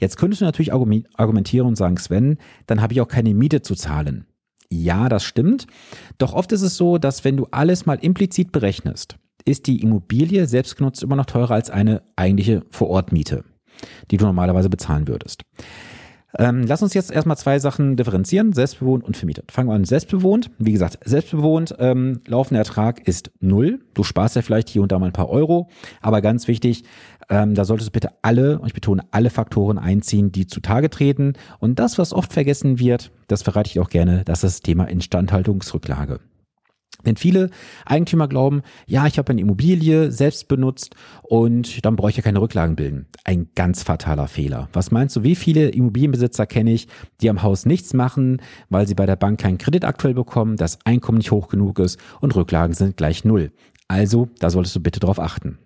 Jetzt 0.00 0.16
könntest 0.16 0.40
du 0.40 0.46
natürlich 0.46 0.72
argumentieren 0.72 1.68
und 1.68 1.76
sagen, 1.76 1.96
Sven, 1.96 2.38
dann 2.66 2.82
habe 2.82 2.92
ich 2.92 3.00
auch 3.00 3.06
keine 3.06 3.32
Miete 3.34 3.62
zu 3.62 3.76
zahlen. 3.76 4.26
Ja, 4.68 5.08
das 5.08 5.22
stimmt. 5.22 5.68
Doch 6.18 6.32
oft 6.32 6.50
ist 6.50 6.62
es 6.62 6.76
so, 6.76 6.98
dass 6.98 7.22
wenn 7.22 7.36
du 7.36 7.46
alles 7.52 7.86
mal 7.86 8.00
implizit 8.00 8.50
berechnest, 8.50 9.16
ist 9.44 9.68
die 9.68 9.80
Immobilie 9.80 10.48
selbstgenutzt 10.48 11.04
immer 11.04 11.14
noch 11.14 11.26
teurer 11.26 11.54
als 11.54 11.70
eine 11.70 12.02
eigentliche 12.16 12.64
Vorortmiete, 12.70 13.44
die 14.10 14.16
du 14.16 14.24
normalerweise 14.24 14.68
bezahlen 14.68 15.06
würdest. 15.06 15.44
Ähm, 16.36 16.64
lass 16.66 16.82
uns 16.82 16.94
jetzt 16.94 17.10
erstmal 17.10 17.36
zwei 17.36 17.58
Sachen 17.58 17.96
differenzieren, 17.96 18.52
selbstbewohnt 18.52 19.04
und 19.04 19.16
vermietet. 19.16 19.52
Fangen 19.52 19.68
wir 19.68 19.74
an, 19.74 19.84
selbstbewohnt. 19.84 20.50
Wie 20.58 20.72
gesagt, 20.72 20.98
selbstbewohnt, 21.04 21.76
ähm, 21.78 22.20
laufender 22.26 22.58
Ertrag 22.58 23.06
ist 23.06 23.30
null. 23.40 23.80
Du 23.94 24.02
sparst 24.02 24.36
ja 24.36 24.42
vielleicht 24.42 24.68
hier 24.68 24.82
und 24.82 24.90
da 24.90 24.98
mal 24.98 25.06
ein 25.06 25.12
paar 25.12 25.30
Euro, 25.30 25.68
aber 26.00 26.20
ganz 26.20 26.48
wichtig, 26.48 26.84
ähm, 27.28 27.54
da 27.54 27.64
solltest 27.64 27.88
du 27.88 27.92
bitte 27.92 28.10
alle, 28.22 28.58
und 28.58 28.66
ich 28.66 28.74
betone 28.74 29.02
alle 29.10 29.30
Faktoren 29.30 29.78
einziehen, 29.78 30.32
die 30.32 30.46
zutage 30.46 30.90
treten. 30.90 31.34
Und 31.60 31.78
das, 31.78 31.98
was 31.98 32.12
oft 32.12 32.32
vergessen 32.32 32.78
wird, 32.78 33.12
das 33.28 33.42
verrate 33.42 33.70
ich 33.70 33.80
auch 33.80 33.88
gerne, 33.88 34.22
das 34.24 34.44
ist 34.44 34.54
das 34.54 34.60
Thema 34.60 34.84
Instandhaltungsrücklage. 34.84 36.20
Denn 37.04 37.16
viele 37.16 37.50
Eigentümer 37.86 38.28
glauben, 38.28 38.62
ja, 38.86 39.06
ich 39.06 39.18
habe 39.18 39.30
eine 39.30 39.40
Immobilie 39.40 40.10
selbst 40.10 40.48
benutzt 40.48 40.94
und 41.22 41.84
dann 41.84 41.96
brauche 41.96 42.10
ich 42.10 42.16
ja 42.16 42.22
keine 42.22 42.40
Rücklagen 42.40 42.76
bilden. 42.76 43.06
Ein 43.24 43.48
ganz 43.54 43.82
fataler 43.82 44.28
Fehler. 44.28 44.68
Was 44.72 44.90
meinst 44.90 45.16
du, 45.16 45.22
wie 45.22 45.34
viele 45.34 45.68
Immobilienbesitzer 45.68 46.46
kenne 46.46 46.72
ich, 46.72 46.88
die 47.20 47.30
am 47.30 47.42
Haus 47.42 47.66
nichts 47.66 47.94
machen, 47.94 48.40
weil 48.68 48.86
sie 48.86 48.94
bei 48.94 49.06
der 49.06 49.16
Bank 49.16 49.40
keinen 49.40 49.58
Kredit 49.58 49.84
aktuell 49.84 50.14
bekommen, 50.14 50.56
das 50.56 50.78
Einkommen 50.84 51.18
nicht 51.18 51.30
hoch 51.30 51.48
genug 51.48 51.78
ist 51.78 51.98
und 52.20 52.34
Rücklagen 52.34 52.74
sind 52.74 52.96
gleich 52.96 53.24
null. 53.24 53.52
Also, 53.88 54.28
da 54.38 54.50
solltest 54.50 54.76
du 54.76 54.80
bitte 54.80 55.00
drauf 55.00 55.18
achten. 55.18 55.58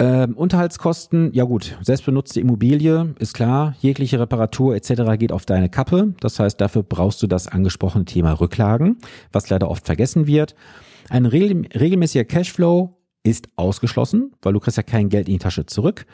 Ähm, 0.00 0.34
Unterhaltskosten, 0.36 1.32
ja 1.32 1.42
gut, 1.42 1.76
selbstbenutzte 1.82 2.40
Immobilie, 2.40 3.14
ist 3.18 3.34
klar, 3.34 3.74
jegliche 3.80 4.20
Reparatur 4.20 4.76
etc. 4.76 5.18
geht 5.18 5.32
auf 5.32 5.44
deine 5.44 5.68
Kappe. 5.68 6.14
Das 6.20 6.38
heißt, 6.38 6.60
dafür 6.60 6.84
brauchst 6.84 7.20
du 7.22 7.26
das 7.26 7.48
angesprochene 7.48 8.04
Thema 8.04 8.32
Rücklagen, 8.32 8.98
was 9.32 9.50
leider 9.50 9.68
oft 9.68 9.86
vergessen 9.86 10.28
wird. 10.28 10.54
Ein 11.08 11.26
regel 11.26 11.66
regelmäßiger 11.74 12.24
Cashflow 12.24 12.96
ist 13.24 13.48
ausgeschlossen, 13.56 14.32
weil 14.40 14.52
du 14.52 14.60
kriegst 14.60 14.76
ja 14.76 14.84
kein 14.84 15.08
Geld 15.08 15.26
in 15.26 15.34
die 15.34 15.38
Tasche 15.38 15.66
zurück. 15.66 16.06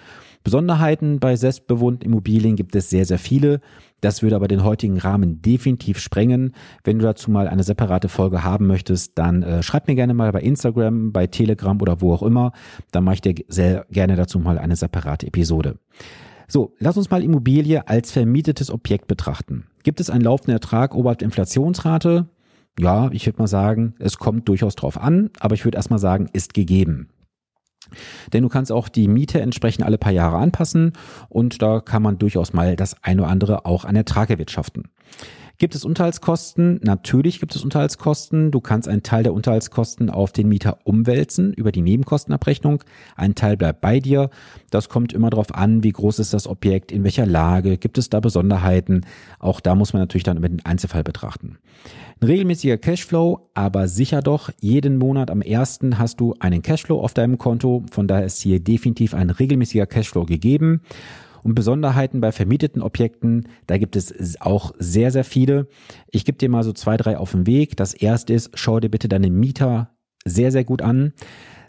Besonderheiten 0.43 1.21
bei 1.21 1.37
selbstbewohnten 1.37 2.07
Immobilien 2.07 2.57
gibt 2.57 2.75
es 2.76 2.88
sehr, 2.88 3.05
sehr 3.05 3.19
viele. 3.19 3.61
Das 4.04 4.23
würde 4.23 4.37
aber 4.37 4.49
den 4.49 4.64
heutigen 4.64 4.99
Rahmen 4.99 5.40
definitiv 5.40 5.99
sprengen. 5.99 6.52
Wenn 6.84 6.99
du 6.99 7.06
dazu 7.06 7.30
mal 7.30 7.49
eine 7.49 7.62
separate 7.62 8.11
Folge 8.11 8.44
haben 8.44 8.66
möchtest, 8.66 9.16
dann 9.16 9.42
äh, 9.42 9.62
schreib 9.62 9.88
mir 9.88 9.94
gerne 9.94 10.12
mal 10.12 10.30
bei 10.30 10.42
Instagram, 10.42 11.11
bei 11.11 11.26
Telegram 11.26 11.80
oder 11.80 12.02
wo 12.02 12.12
auch 12.12 12.23
immer. 12.23 12.52
Dann 12.90 13.02
mache 13.04 13.14
ich 13.14 13.20
dir 13.23 13.34
sehr 13.49 13.87
gerne 13.90 14.16
dazu 14.16 14.38
mal 14.38 14.58
eine 14.58 14.76
separate 14.76 15.26
Episode. 15.26 15.78
So, 16.49 16.75
lass 16.78 16.99
uns 16.99 17.08
mal 17.08 17.23
Immobilie 17.23 17.88
als 17.88 18.12
vermietetes 18.12 18.70
Objekt 18.70 19.06
betrachten. 19.06 19.68
Gibt 19.84 20.00
es 20.00 20.11
einen 20.11 20.25
laufenden 20.25 20.52
Ertrag 20.52 20.94
oberhalb 20.94 21.20
der 21.20 21.26
Inflationsrate? 21.26 22.26
Ja, 22.78 23.08
ich 23.11 23.25
würde 23.25 23.38
mal 23.38 23.46
sagen, 23.46 23.94
es 24.00 24.18
kommt 24.18 24.50
durchaus 24.50 24.76
drauf 24.76 25.00
an, 25.00 25.30
aber 25.40 25.54
ich 25.54 25.64
würde 25.64 25.76
erstmal 25.76 25.99
sagen, 25.99 26.28
ist 26.34 26.52
gegeben. 26.52 27.08
Denn 28.33 28.43
du 28.43 28.49
kannst 28.49 28.73
auch 28.73 28.88
die 28.88 29.09
Miete 29.09 29.41
entsprechend 29.41 29.85
alle 29.85 29.99
paar 29.99 30.12
Jahre 30.12 30.38
anpassen 30.38 30.93
und 31.29 31.62
da 31.62 31.81
kann 31.81 32.03
man 32.03 32.19
durchaus 32.19 32.53
mal 32.53 32.76
das 32.76 33.03
eine 33.03 33.23
oder 33.23 33.31
andere 33.31 33.67
auch 33.67 33.85
an 33.85 33.97
Ertrag 33.97 34.31
erwirtschaften. 34.31 34.85
Gibt 35.58 35.76
es 35.76 35.84
Unterhaltskosten? 35.84 36.80
Natürlich 36.82 37.38
gibt 37.38 37.54
es 37.54 37.62
Unterhaltskosten. 37.62 38.50
Du 38.50 38.61
kannst 38.61 38.88
einen 38.88 39.04
Teil 39.04 39.23
der 39.23 39.32
Unterhaltskosten 39.32 40.11
auf 40.11 40.32
den 40.32 40.49
Mieter 40.49 40.78
umwälzen 40.82 41.52
über 41.52 41.70
die 41.70 41.80
Nebenkostenabrechnung. 41.80 42.82
Ein 43.14 43.37
Teil 43.37 43.56
bleibt 43.56 43.80
bei 43.80 44.00
dir. 44.00 44.30
Das 44.70 44.88
kommt 44.88 45.12
immer 45.12 45.30
darauf 45.30 45.54
an, 45.54 45.84
wie 45.84 45.92
groß 45.92 46.18
ist 46.18 46.34
das 46.34 46.49
Objekt, 46.49 46.90
in 46.90 47.04
welcher 47.04 47.25
Lage, 47.25 47.78
gibt 47.78 47.99
es 47.99 48.11
da 48.11 48.18
Besonderheiten. 48.18 49.06
Auch 49.38 49.61
da 49.61 49.76
muss 49.76 49.92
man 49.92 50.02
natürlich 50.02 50.25
dann 50.25 50.38
über 50.38 50.49
den 50.49 50.64
Einzelfall 50.64 51.04
betrachten. 51.04 51.58
Ein 52.20 52.26
regelmäßiger 52.26 52.76
Cashflow, 52.76 53.49
aber 53.54 53.87
sicher 53.87 54.23
doch, 54.23 54.50
jeden 54.61 54.99
Monat 54.99 55.30
am 55.30 55.40
ersten 55.40 55.99
hast 56.00 56.18
du 56.18 56.34
einen 56.40 56.62
Cashflow 56.62 57.00
auf 57.00 57.14
deinem 57.14 57.38
Konto. 57.38 57.84
Von 57.92 58.08
daher 58.08 58.25
ist 58.25 58.40
hier 58.40 58.58
definitiv 58.58 59.14
ein 59.14 59.30
regelmäßiger 59.30 59.87
Cashflow 59.87 60.25
gegeben. 60.25 60.80
Und 61.44 61.54
Besonderheiten 61.54 62.22
bei 62.22 62.32
vermieteten 62.32 62.80
Objekten, 62.80 63.48
da 63.66 63.76
gibt 63.76 63.96
es 63.96 64.40
auch 64.40 64.72
sehr, 64.78 65.10
sehr 65.10 65.24
viele. 65.24 65.68
Ich 66.10 66.24
gebe 66.24 66.38
dir 66.38 66.48
mal 66.48 66.64
so 66.64 66.72
zwei, 66.72 66.96
drei 66.96 67.18
auf 67.18 67.32
den 67.32 67.46
Weg. 67.46 67.76
Das 67.76 67.92
erste 67.92 68.32
ist, 68.32 68.50
schau 68.54 68.80
dir 68.80 68.88
bitte 68.88 69.08
deine 69.08 69.28
Mieter 69.28 69.90
sehr, 70.24 70.50
sehr 70.50 70.64
gut 70.64 70.80
an. 70.80 71.12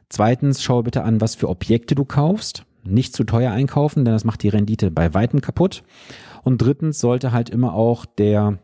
Zweitens, 0.08 0.64
schau 0.64 0.82
bitte 0.82 1.04
an, 1.04 1.20
was 1.20 1.36
für 1.36 1.50
Objekte 1.50 1.94
du 1.94 2.06
kaufst. 2.06 2.66
Nicht 2.86 3.14
zu 3.16 3.26
teuer 3.26 3.52
einkaufen, 3.52 4.06
denn 4.06 4.14
das 4.14 4.24
macht 4.24 4.44
die 4.44 4.50
Rendite 4.50 4.92
bei 4.92 5.14
weitem 5.14 5.42
kaputt. 5.42 5.84
Und 6.44 6.62
drittens 6.62 7.00
sollte 7.00 7.34
halt 7.34 7.50
immer 7.50 7.74
auch 7.74 8.06
der 8.06 8.60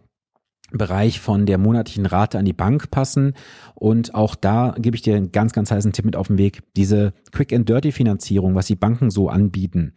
Bereich 0.72 1.20
von 1.20 1.46
der 1.46 1.58
monatlichen 1.58 2.06
Rate 2.06 2.40
an 2.40 2.46
die 2.46 2.54
Bank 2.54 2.90
passen. 2.90 3.34
Und 3.76 4.16
auch 4.16 4.36
da 4.36 4.76
gebe 4.78 4.96
ich 4.96 5.02
dir 5.02 5.18
einen 5.18 5.34
ganz, 5.34 5.52
ganz 5.52 5.72
heißen 5.72 5.92
Tipp 5.92 6.06
mit 6.06 6.16
auf 6.16 6.28
den 6.28 6.38
Weg. 6.38 6.64
Diese 6.78 7.12
Quick 7.34 7.52
and 7.52 7.68
Dirty 7.68 7.92
Finanzierung, 7.92 8.56
was 8.56 8.68
die 8.68 8.78
Banken 8.78 9.10
so 9.10 9.28
anbieten, 9.28 9.94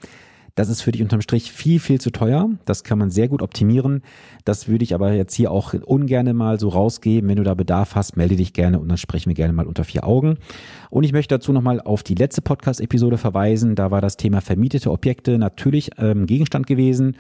das 0.55 0.69
ist 0.69 0.83
für 0.83 0.93
dich 0.93 1.03
unterm 1.03 1.21
Strich 1.21 1.51
viel, 1.51 1.81
viel 1.81 2.01
zu 2.01 2.11
teuer. 2.11 2.49
Das 2.65 2.85
kann 2.85 2.99
man 2.99 3.11
sehr 3.11 3.29
gut 3.29 3.43
optimieren. 3.43 4.03
Das 4.45 4.69
würde 4.69 4.85
ich 4.85 4.95
aber 4.95 5.13
jetzt 5.13 5.35
hier 5.35 5.51
auch 5.51 5.75
ungerne 5.75 6.33
mal 6.33 6.61
so 6.61 6.69
rausgeben. 6.69 7.29
Wenn 7.29 7.37
du 7.37 7.43
da 7.43 7.55
Bedarf 7.55 7.97
hast, 7.97 8.17
melde 8.17 8.37
dich 8.37 8.53
gerne 8.53 8.79
und 8.79 8.89
dann 8.89 8.99
sprechen 8.99 9.31
wir 9.31 9.35
gerne 9.35 9.53
mal 9.53 9.67
unter 9.67 9.83
vier 9.83 10.05
Augen. 10.05 10.39
Und 10.91 11.03
ich 11.03 11.13
möchte 11.13 11.35
dazu 11.35 11.53
nochmal 11.53 11.81
auf 11.81 12.05
die 12.05 12.15
letzte 12.15 12.41
Podcast-Episode 12.41 13.19
verweisen. 13.19 13.75
Da 13.75 13.91
war 13.91 14.01
das 14.01 14.17
Thema 14.17 14.41
vermietete 14.41 14.93
Objekte 14.93 15.39
natürlich 15.39 15.91
ähm, 15.99 16.27
Gegenstand 16.27 16.69
gewesen. 16.69 17.17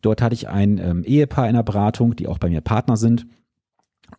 Dort 0.00 0.22
hatte 0.22 0.34
ich 0.34 0.48
ein 0.48 0.78
ähm, 0.78 1.02
Ehepaar 1.02 1.48
in 1.48 1.54
der 1.54 1.64
Beratung, 1.64 2.14
die 2.14 2.28
auch 2.28 2.38
bei 2.38 2.48
mir 2.48 2.60
Partner 2.60 2.96
sind. 2.96 3.26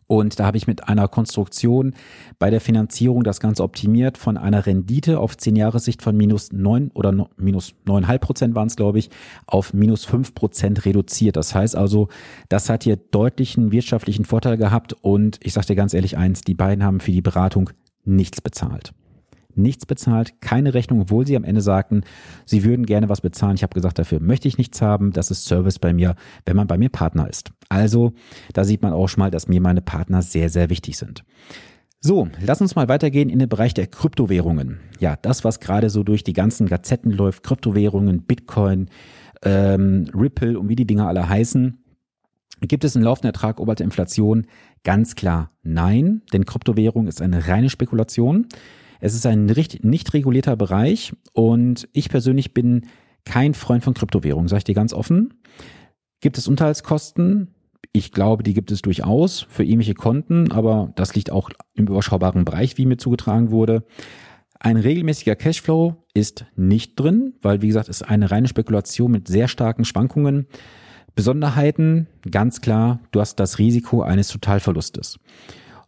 Und 0.06 0.40
da 0.40 0.46
habe 0.46 0.56
ich 0.56 0.66
mit 0.66 0.88
einer 0.88 1.06
Konstruktion 1.06 1.94
bei 2.38 2.50
der 2.50 2.60
Finanzierung 2.60 3.24
das 3.24 3.40
Ganze 3.40 3.62
optimiert 3.62 4.16
von 4.16 4.36
einer 4.36 4.64
Rendite 4.64 5.18
auf 5.20 5.36
10 5.36 5.54
Jahressicht 5.56 6.02
von 6.02 6.16
minus 6.16 6.50
9 6.52 6.90
oder 6.94 7.12
no, 7.12 7.28
minus 7.36 7.74
9,5 7.86 8.18
Prozent 8.18 8.54
waren 8.54 8.68
es, 8.68 8.76
glaube 8.76 8.98
ich, 8.98 9.10
auf 9.46 9.74
minus 9.74 10.06
5 10.06 10.34
Prozent 10.34 10.84
reduziert. 10.86 11.36
Das 11.36 11.54
heißt 11.54 11.76
also, 11.76 12.08
das 12.48 12.70
hat 12.70 12.84
hier 12.84 12.96
deutlichen 12.96 13.70
wirtschaftlichen 13.70 14.24
Vorteil 14.24 14.56
gehabt 14.56 14.94
und 15.02 15.38
ich 15.42 15.52
sage 15.52 15.66
dir 15.68 15.76
ganz 15.76 15.92
ehrlich 15.92 16.16
eins, 16.16 16.40
die 16.40 16.54
beiden 16.54 16.84
haben 16.84 17.00
für 17.00 17.12
die 17.12 17.22
Beratung 17.22 17.70
nichts 18.04 18.40
bezahlt 18.40 18.92
nichts 19.58 19.86
bezahlt, 19.86 20.40
keine 20.40 20.74
Rechnung, 20.74 21.02
obwohl 21.02 21.26
sie 21.26 21.36
am 21.36 21.44
Ende 21.44 21.60
sagten, 21.60 22.02
sie 22.46 22.64
würden 22.64 22.86
gerne 22.86 23.08
was 23.08 23.20
bezahlen. 23.20 23.56
Ich 23.56 23.62
habe 23.62 23.74
gesagt, 23.74 23.98
dafür 23.98 24.20
möchte 24.20 24.48
ich 24.48 24.58
nichts 24.58 24.80
haben. 24.80 25.12
Das 25.12 25.30
ist 25.30 25.44
Service 25.44 25.78
bei 25.78 25.92
mir, 25.92 26.14
wenn 26.46 26.56
man 26.56 26.66
bei 26.66 26.78
mir 26.78 26.88
Partner 26.88 27.28
ist. 27.28 27.52
Also, 27.68 28.12
da 28.52 28.64
sieht 28.64 28.82
man 28.82 28.92
auch 28.92 29.08
schon 29.08 29.20
mal, 29.20 29.30
dass 29.30 29.48
mir 29.48 29.60
meine 29.60 29.82
Partner 29.82 30.22
sehr, 30.22 30.48
sehr 30.48 30.70
wichtig 30.70 30.96
sind. 30.96 31.24
So, 32.00 32.28
lass 32.40 32.60
uns 32.60 32.76
mal 32.76 32.88
weitergehen 32.88 33.28
in 33.28 33.40
den 33.40 33.48
Bereich 33.48 33.74
der 33.74 33.88
Kryptowährungen. 33.88 34.78
Ja, 35.00 35.16
das, 35.16 35.42
was 35.42 35.58
gerade 35.58 35.90
so 35.90 36.04
durch 36.04 36.22
die 36.22 36.32
ganzen 36.32 36.68
Gazetten 36.68 37.10
läuft, 37.10 37.42
Kryptowährungen, 37.42 38.22
Bitcoin, 38.22 38.88
ähm, 39.42 40.08
Ripple 40.14 40.58
und 40.58 40.68
wie 40.68 40.76
die 40.76 40.86
Dinger 40.86 41.08
alle 41.08 41.28
heißen. 41.28 41.82
Gibt 42.60 42.84
es 42.84 42.96
einen 42.96 43.04
laufenden 43.04 43.28
Ertrag 43.28 43.60
oberhalb 43.60 43.78
der 43.78 43.84
Inflation? 43.84 44.46
Ganz 44.84 45.14
klar 45.16 45.50
nein, 45.62 46.22
denn 46.32 46.44
Kryptowährung 46.44 47.06
ist 47.06 47.20
eine 47.22 47.46
reine 47.48 47.70
Spekulation. 47.70 48.46
Es 49.00 49.14
ist 49.14 49.26
ein 49.26 49.46
nicht 49.46 50.14
regulierter 50.14 50.56
Bereich 50.56 51.12
und 51.32 51.88
ich 51.92 52.08
persönlich 52.08 52.54
bin 52.54 52.86
kein 53.24 53.54
Freund 53.54 53.84
von 53.84 53.94
Kryptowährungen, 53.94 54.48
sage 54.48 54.58
ich 54.58 54.64
dir 54.64 54.74
ganz 54.74 54.92
offen. 54.92 55.34
Gibt 56.20 56.38
es 56.38 56.48
Unterhaltskosten? 56.48 57.54
Ich 57.92 58.12
glaube, 58.12 58.42
die 58.42 58.54
gibt 58.54 58.70
es 58.70 58.82
durchaus 58.82 59.46
für 59.48 59.64
ähnliche 59.64 59.94
Konten, 59.94 60.50
aber 60.50 60.92
das 60.96 61.14
liegt 61.14 61.30
auch 61.30 61.50
im 61.74 61.86
überschaubaren 61.86 62.44
Bereich, 62.44 62.76
wie 62.76 62.86
mir 62.86 62.98
zugetragen 62.98 63.50
wurde. 63.50 63.84
Ein 64.60 64.76
regelmäßiger 64.76 65.36
Cashflow 65.36 65.96
ist 66.14 66.46
nicht 66.56 66.98
drin, 66.98 67.34
weil, 67.42 67.62
wie 67.62 67.68
gesagt, 67.68 67.88
es 67.88 68.00
ist 68.00 68.08
eine 68.08 68.30
reine 68.30 68.48
Spekulation 68.48 69.12
mit 69.12 69.28
sehr 69.28 69.46
starken 69.46 69.84
Schwankungen. 69.84 70.46
Besonderheiten, 71.14 72.08
ganz 72.28 72.60
klar, 72.60 73.00
du 73.12 73.20
hast 73.20 73.36
das 73.36 73.58
Risiko 73.58 74.02
eines 74.02 74.28
Totalverlustes. 74.28 75.18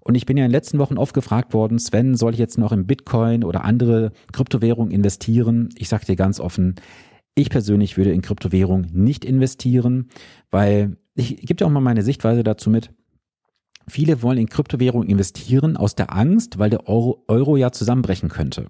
Und 0.00 0.14
ich 0.14 0.26
bin 0.26 0.36
ja 0.36 0.44
in 0.44 0.50
den 0.50 0.56
letzten 0.56 0.78
Wochen 0.78 0.98
oft 0.98 1.14
gefragt 1.14 1.52
worden, 1.52 1.78
Sven, 1.78 2.16
soll 2.16 2.32
ich 2.32 2.38
jetzt 2.38 2.58
noch 2.58 2.72
in 2.72 2.86
Bitcoin 2.86 3.44
oder 3.44 3.64
andere 3.64 4.12
Kryptowährungen 4.32 4.92
investieren? 4.92 5.68
Ich 5.76 5.88
sage 5.88 6.06
dir 6.06 6.16
ganz 6.16 6.40
offen, 6.40 6.76
ich 7.34 7.50
persönlich 7.50 7.96
würde 7.96 8.12
in 8.12 8.22
Kryptowährung 8.22 8.86
nicht 8.92 9.24
investieren, 9.24 10.08
weil 10.50 10.96
ich 11.14 11.36
gebe 11.36 11.54
dir 11.54 11.66
auch 11.66 11.70
mal 11.70 11.80
meine 11.80 12.02
Sichtweise 12.02 12.42
dazu 12.42 12.70
mit. 12.70 12.90
Viele 13.88 14.22
wollen 14.22 14.38
in 14.38 14.48
Kryptowährung 14.48 15.04
investieren 15.04 15.76
aus 15.76 15.94
der 15.94 16.14
Angst, 16.14 16.58
weil 16.58 16.70
der 16.70 16.88
Euro, 16.88 17.24
Euro 17.28 17.56
ja 17.56 17.72
zusammenbrechen 17.72 18.28
könnte. 18.28 18.66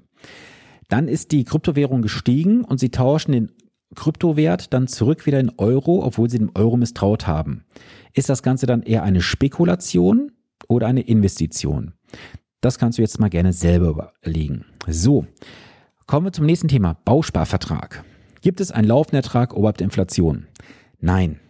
Dann 0.89 1.09
ist 1.09 1.33
die 1.33 1.45
Kryptowährung 1.45 2.03
gestiegen 2.03 2.65
und 2.65 2.81
sie 2.81 2.91
tauschen 2.91 3.33
den 3.33 3.53
Kryptowert 3.95 4.73
dann 4.73 4.87
zurück 4.87 5.27
wieder 5.27 5.41
in 5.41 5.53
Euro, 5.59 6.05
obwohl 6.05 6.31
sie 6.31 6.39
dem 6.39 6.53
Euro 6.55 6.77
misstraut 6.77 7.27
haben. 7.27 7.65
Ist 8.15 8.29
das 8.29 8.43
Ganze 8.43 8.67
dann 8.67 8.83
eher 8.83 9.03
eine 9.03 9.21
Spekulation 9.21 10.33
oder 10.69 10.87
eine 10.87 11.03
Investition? 11.03 11.95
Das 12.61 12.79
kannst 12.79 12.99
du 12.99 13.03
jetzt 13.03 13.19
mal 13.19 13.31
gerne 13.31 13.53
selber 13.53 14.13
überlegen. 14.23 14.67
So, 14.87 15.27
kommen 16.07 16.27
wir 16.27 16.33
zum 16.33 16.47
nächsten 16.47 16.69
Thema. 16.69 16.95
Bausparvertrag. 17.05 18.05
Gibt 18.43 18.61
es 18.61 18.71
einen 18.71 18.89
laufenden 18.89 19.17
Ertrag 19.17 19.55
oberhalb 19.55 19.79
der 19.79 19.87
Inflation? 19.87 20.47
Nein. 20.99 21.41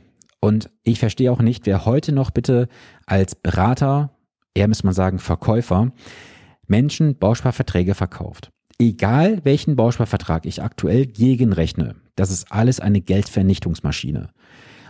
Und 0.40 0.70
ich 0.82 0.98
verstehe 0.98 1.30
auch 1.30 1.40
nicht, 1.40 1.66
wer 1.66 1.84
heute 1.84 2.12
noch 2.12 2.30
bitte 2.30 2.68
als 3.06 3.34
Berater, 3.34 4.16
eher 4.54 4.68
muss 4.68 4.84
man 4.84 4.94
sagen 4.94 5.18
Verkäufer, 5.18 5.92
Menschen 6.66 7.18
Bausparverträge 7.18 7.94
verkauft. 7.94 8.50
Egal 8.78 9.44
welchen 9.44 9.76
Bausparvertrag 9.76 10.46
ich 10.46 10.62
aktuell 10.62 11.04
gegenrechne, 11.04 11.96
das 12.16 12.30
ist 12.30 12.50
alles 12.50 12.80
eine 12.80 13.02
Geldvernichtungsmaschine. 13.02 14.30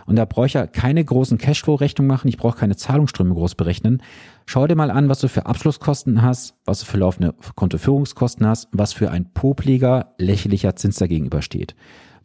Und 0.05 0.15
da 0.15 0.25
brauche 0.25 0.45
ich 0.45 0.53
ja 0.53 0.67
keine 0.67 1.03
großen 1.03 1.37
Cashflow-Rechnungen 1.37 2.07
machen, 2.07 2.27
ich 2.27 2.37
brauche 2.37 2.57
keine 2.57 2.75
Zahlungsströme 2.75 3.33
groß 3.33 3.55
berechnen. 3.55 4.01
Schau 4.45 4.67
dir 4.67 4.75
mal 4.75 4.91
an, 4.91 5.09
was 5.09 5.19
du 5.19 5.27
für 5.27 5.45
Abschlusskosten 5.45 6.21
hast, 6.21 6.55
was 6.65 6.79
du 6.79 6.85
für 6.85 6.97
laufende 6.97 7.33
Kontoführungskosten 7.55 8.45
hast, 8.45 8.67
was 8.71 8.93
für 8.93 9.11
ein 9.11 9.33
popliger, 9.33 10.13
lächerlicher 10.17 10.75
Zins 10.75 10.97
dagegenüber 10.97 11.41
steht. 11.41 11.75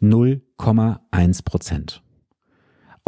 0,1 0.00 1.45
Prozent. 1.45 2.02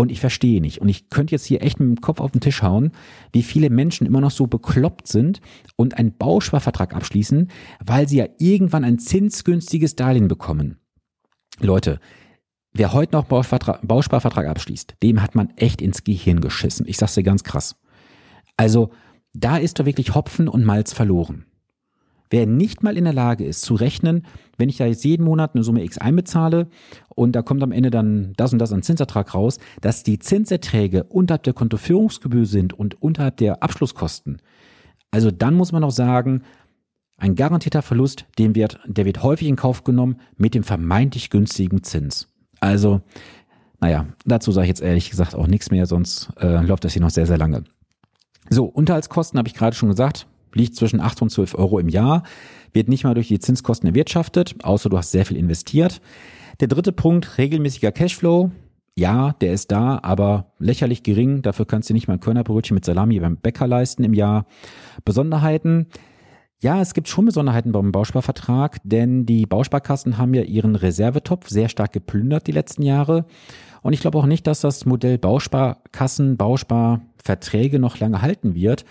Und 0.00 0.12
ich 0.12 0.20
verstehe 0.20 0.60
nicht. 0.60 0.80
Und 0.80 0.88
ich 0.88 1.10
könnte 1.10 1.32
jetzt 1.34 1.44
hier 1.44 1.60
echt 1.60 1.80
mit 1.80 1.88
dem 1.88 2.00
Kopf 2.00 2.20
auf 2.20 2.30
den 2.30 2.40
Tisch 2.40 2.62
hauen, 2.62 2.92
wie 3.32 3.42
viele 3.42 3.68
Menschen 3.68 4.06
immer 4.06 4.20
noch 4.20 4.30
so 4.30 4.46
bekloppt 4.46 5.08
sind 5.08 5.40
und 5.74 5.98
einen 5.98 6.16
Bausparvertrag 6.16 6.94
abschließen, 6.94 7.50
weil 7.84 8.08
sie 8.08 8.18
ja 8.18 8.26
irgendwann 8.38 8.84
ein 8.84 9.00
zinsgünstiges 9.00 9.96
Darlehen 9.96 10.28
bekommen. 10.28 10.78
Leute, 11.58 11.98
Wer 12.72 12.92
heute 12.92 13.16
noch 13.16 13.24
Bausparvertrag 13.24 14.46
abschließt, 14.46 14.96
dem 15.02 15.22
hat 15.22 15.34
man 15.34 15.50
echt 15.56 15.82
ins 15.82 16.04
Gehirn 16.04 16.40
geschissen. 16.40 16.86
Ich 16.86 16.96
sag's 16.98 17.14
dir 17.14 17.22
ganz 17.22 17.42
krass. 17.42 17.76
Also, 18.56 18.90
da 19.34 19.56
ist 19.56 19.78
doch 19.78 19.86
wirklich 19.86 20.14
Hopfen 20.14 20.48
und 20.48 20.64
Malz 20.64 20.92
verloren. 20.92 21.44
Wer 22.30 22.46
nicht 22.46 22.82
mal 22.82 22.98
in 22.98 23.04
der 23.04 23.14
Lage 23.14 23.44
ist 23.44 23.62
zu 23.62 23.74
rechnen, 23.74 24.26
wenn 24.58 24.68
ich 24.68 24.76
da 24.76 24.84
jetzt 24.84 25.04
jeden 25.04 25.24
Monat 25.24 25.54
eine 25.54 25.64
Summe 25.64 25.82
X 25.82 25.96
einbezahle 25.96 26.68
und 27.14 27.32
da 27.32 27.40
kommt 27.40 27.62
am 27.62 27.72
Ende 27.72 27.90
dann 27.90 28.34
das 28.36 28.52
und 28.52 28.58
das 28.58 28.70
an 28.72 28.82
Zinsertrag 28.82 29.34
raus, 29.34 29.58
dass 29.80 30.02
die 30.02 30.18
Zinserträge 30.18 31.04
unterhalb 31.04 31.44
der 31.44 31.54
Kontoführungsgebühr 31.54 32.44
sind 32.44 32.74
und 32.74 33.00
unterhalb 33.00 33.38
der 33.38 33.62
Abschlusskosten. 33.62 34.42
Also 35.10 35.30
dann 35.30 35.54
muss 35.54 35.72
man 35.72 35.82
auch 35.84 35.90
sagen, 35.90 36.42
Ein 37.20 37.34
garantierter 37.34 37.82
Verlust, 37.82 38.26
den 38.38 38.54
wird, 38.54 38.78
der 38.86 39.04
wird 39.04 39.24
häufig 39.24 39.48
in 39.48 39.56
Kauf 39.56 39.82
genommen 39.82 40.20
mit 40.36 40.54
dem 40.54 40.62
vermeintlich 40.62 41.30
günstigen 41.30 41.82
Zins. 41.82 42.28
Also, 42.60 43.00
naja, 43.80 44.06
dazu 44.24 44.52
sage 44.52 44.64
ich 44.64 44.68
jetzt 44.68 44.82
ehrlich 44.82 45.10
gesagt 45.10 45.34
auch 45.34 45.46
nichts 45.46 45.70
mehr, 45.70 45.86
sonst 45.86 46.30
äh, 46.40 46.62
läuft 46.62 46.84
das 46.84 46.92
hier 46.92 47.02
noch 47.02 47.10
sehr, 47.10 47.26
sehr 47.26 47.38
lange. 47.38 47.64
So, 48.50 48.64
Unterhaltskosten 48.64 49.38
habe 49.38 49.48
ich 49.48 49.54
gerade 49.54 49.76
schon 49.76 49.90
gesagt, 49.90 50.26
liegt 50.54 50.76
zwischen 50.76 51.00
8 51.00 51.22
und 51.22 51.30
12 51.30 51.54
Euro 51.54 51.78
im 51.78 51.88
Jahr, 51.88 52.22
wird 52.72 52.88
nicht 52.88 53.04
mal 53.04 53.14
durch 53.14 53.28
die 53.28 53.38
Zinskosten 53.38 53.88
erwirtschaftet, 53.88 54.56
außer 54.62 54.88
du 54.88 54.98
hast 54.98 55.10
sehr 55.10 55.26
viel 55.26 55.36
investiert. 55.36 56.00
Der 56.60 56.68
dritte 56.68 56.92
Punkt, 56.92 57.38
regelmäßiger 57.38 57.92
Cashflow. 57.92 58.50
Ja, 58.96 59.32
der 59.40 59.52
ist 59.52 59.70
da, 59.70 60.00
aber 60.02 60.52
lächerlich 60.58 61.04
gering. 61.04 61.40
Dafür 61.42 61.66
kannst 61.66 61.88
du 61.88 61.94
nicht 61.94 62.08
mal 62.08 62.14
ein 62.14 62.20
Körnerbrötchen 62.20 62.74
mit 62.74 62.84
Salami 62.84 63.20
beim 63.20 63.36
Bäcker 63.36 63.68
leisten 63.68 64.02
im 64.02 64.12
Jahr. 64.12 64.44
Besonderheiten. 65.04 65.86
Ja, 66.60 66.80
es 66.80 66.92
gibt 66.92 67.06
schon 67.06 67.26
Besonderheiten 67.26 67.70
beim 67.70 67.92
Bausparvertrag, 67.92 68.78
denn 68.82 69.26
die 69.26 69.46
Bausparkassen 69.46 70.18
haben 70.18 70.34
ja 70.34 70.42
ihren 70.42 70.74
Reservetopf 70.74 71.48
sehr 71.48 71.68
stark 71.68 71.92
geplündert 71.92 72.48
die 72.48 72.52
letzten 72.52 72.82
Jahre. 72.82 73.26
Und 73.82 73.92
ich 73.92 74.00
glaube 74.00 74.18
auch 74.18 74.26
nicht, 74.26 74.44
dass 74.48 74.60
das 74.60 74.84
Modell 74.84 75.18
Bausparkassen, 75.18 76.36
Bausparverträge 76.36 77.78
noch 77.78 78.00
lange 78.00 78.22
halten 78.22 78.56
wird. 78.56 78.84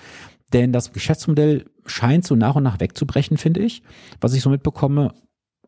Denn 0.53 0.71
das 0.71 0.93
Geschäftsmodell 0.93 1.65
scheint 1.85 2.25
so 2.25 2.35
nach 2.35 2.55
und 2.55 2.63
nach 2.63 2.79
wegzubrechen, 2.79 3.37
finde 3.37 3.59
ich. 3.59 3.83
Was 4.21 4.33
ich 4.33 4.41
so 4.41 4.49
mitbekomme, 4.49 5.13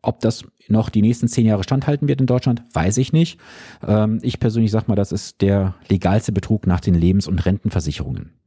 ob 0.00 0.20
das 0.20 0.44
noch 0.68 0.88
die 0.88 1.02
nächsten 1.02 1.28
zehn 1.28 1.44
Jahre 1.44 1.64
standhalten 1.64 2.08
wird 2.08 2.22
in 2.22 2.26
Deutschland, 2.26 2.62
weiß 2.72 2.96
ich 2.96 3.12
nicht. 3.12 3.38
Ähm, 3.86 4.20
ich 4.22 4.40
persönlich 4.40 4.70
sage 4.70 4.86
mal, 4.88 4.94
das 4.96 5.12
ist 5.12 5.42
der 5.42 5.74
legalste 5.90 6.32
Betrug 6.32 6.66
nach 6.66 6.80
den 6.80 6.94
Lebens- 6.94 7.28
und 7.28 7.44
Rentenversicherungen. 7.44 8.39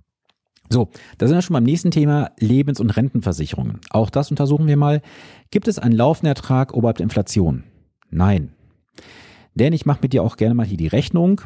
So, 0.70 0.90
da 1.18 1.28
sind 1.28 1.38
wir 1.38 1.42
schon 1.42 1.54
beim 1.54 1.64
nächsten 1.64 1.92
Thema 1.92 2.32
Lebens- 2.40 2.80
und 2.80 2.90
Rentenversicherungen. 2.90 3.80
Auch 3.90 4.10
das 4.10 4.32
untersuchen 4.32 4.68
wir 4.68 4.78
mal. 4.78 5.02
Gibt 5.52 5.68
es 5.68 5.80
einen 5.80 5.96
laufenden 5.96 6.30
Ertrag 6.30 6.74
oberhalb 6.74 6.98
der 6.98 7.04
Inflation? 7.04 7.64
Nein. 8.10 8.54
Denn 9.56 9.74
ich 9.74 9.86
mache 9.86 10.00
mit 10.02 10.14
dir 10.14 10.24
auch 10.24 10.38
gerne 10.38 10.56
mal 10.56 10.66
hier 10.66 10.78
die 10.78 10.88
Rechnung. 10.88 11.42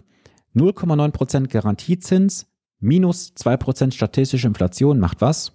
0,9% 0.55 1.47
Garantiezins 1.47 2.47
minus 2.79 3.33
2% 3.35 3.93
statistische 3.93 4.47
Inflation 4.47 4.99
macht 4.99 5.21
was? 5.21 5.53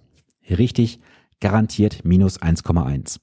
Richtig, 0.49 0.99
garantiert 1.39 2.03
minus 2.03 2.41
1,1. 2.41 3.19